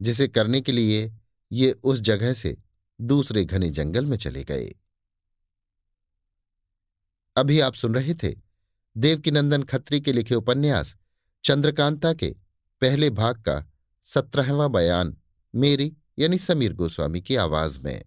जिसे 0.00 0.28
करने 0.28 0.60
के 0.60 0.72
लिए 0.72 1.12
ये 1.52 1.70
उस 1.72 2.00
जगह 2.00 2.32
से 2.32 2.56
दूसरे 3.00 3.44
घने 3.44 3.70
जंगल 3.70 4.06
में 4.06 4.16
चले 4.16 4.44
गए। 4.44 4.74
अभी 7.36 7.60
आप 7.60 7.74
सुन 7.74 7.94
रहे 7.94 8.14
थे 8.14 8.34
देवकीनंदन 8.96 9.62
खत्री 9.62 10.00
के 10.00 10.12
लिखे 10.12 10.34
उपन्यास 10.34 10.94
चंद्रकांता 11.44 12.12
के 12.12 12.34
पहले 12.80 13.10
भाग 13.10 13.36
का 13.36 13.72
सत्रहवां 14.04 14.72
बयान, 14.72 15.16
मेरी 15.54 15.96
यानी 16.18 16.38
समीर 16.38 16.72
गोस्वामी 16.72 17.20
की 17.20 17.36
आवाज़ 17.36 17.80
में। 17.80 18.04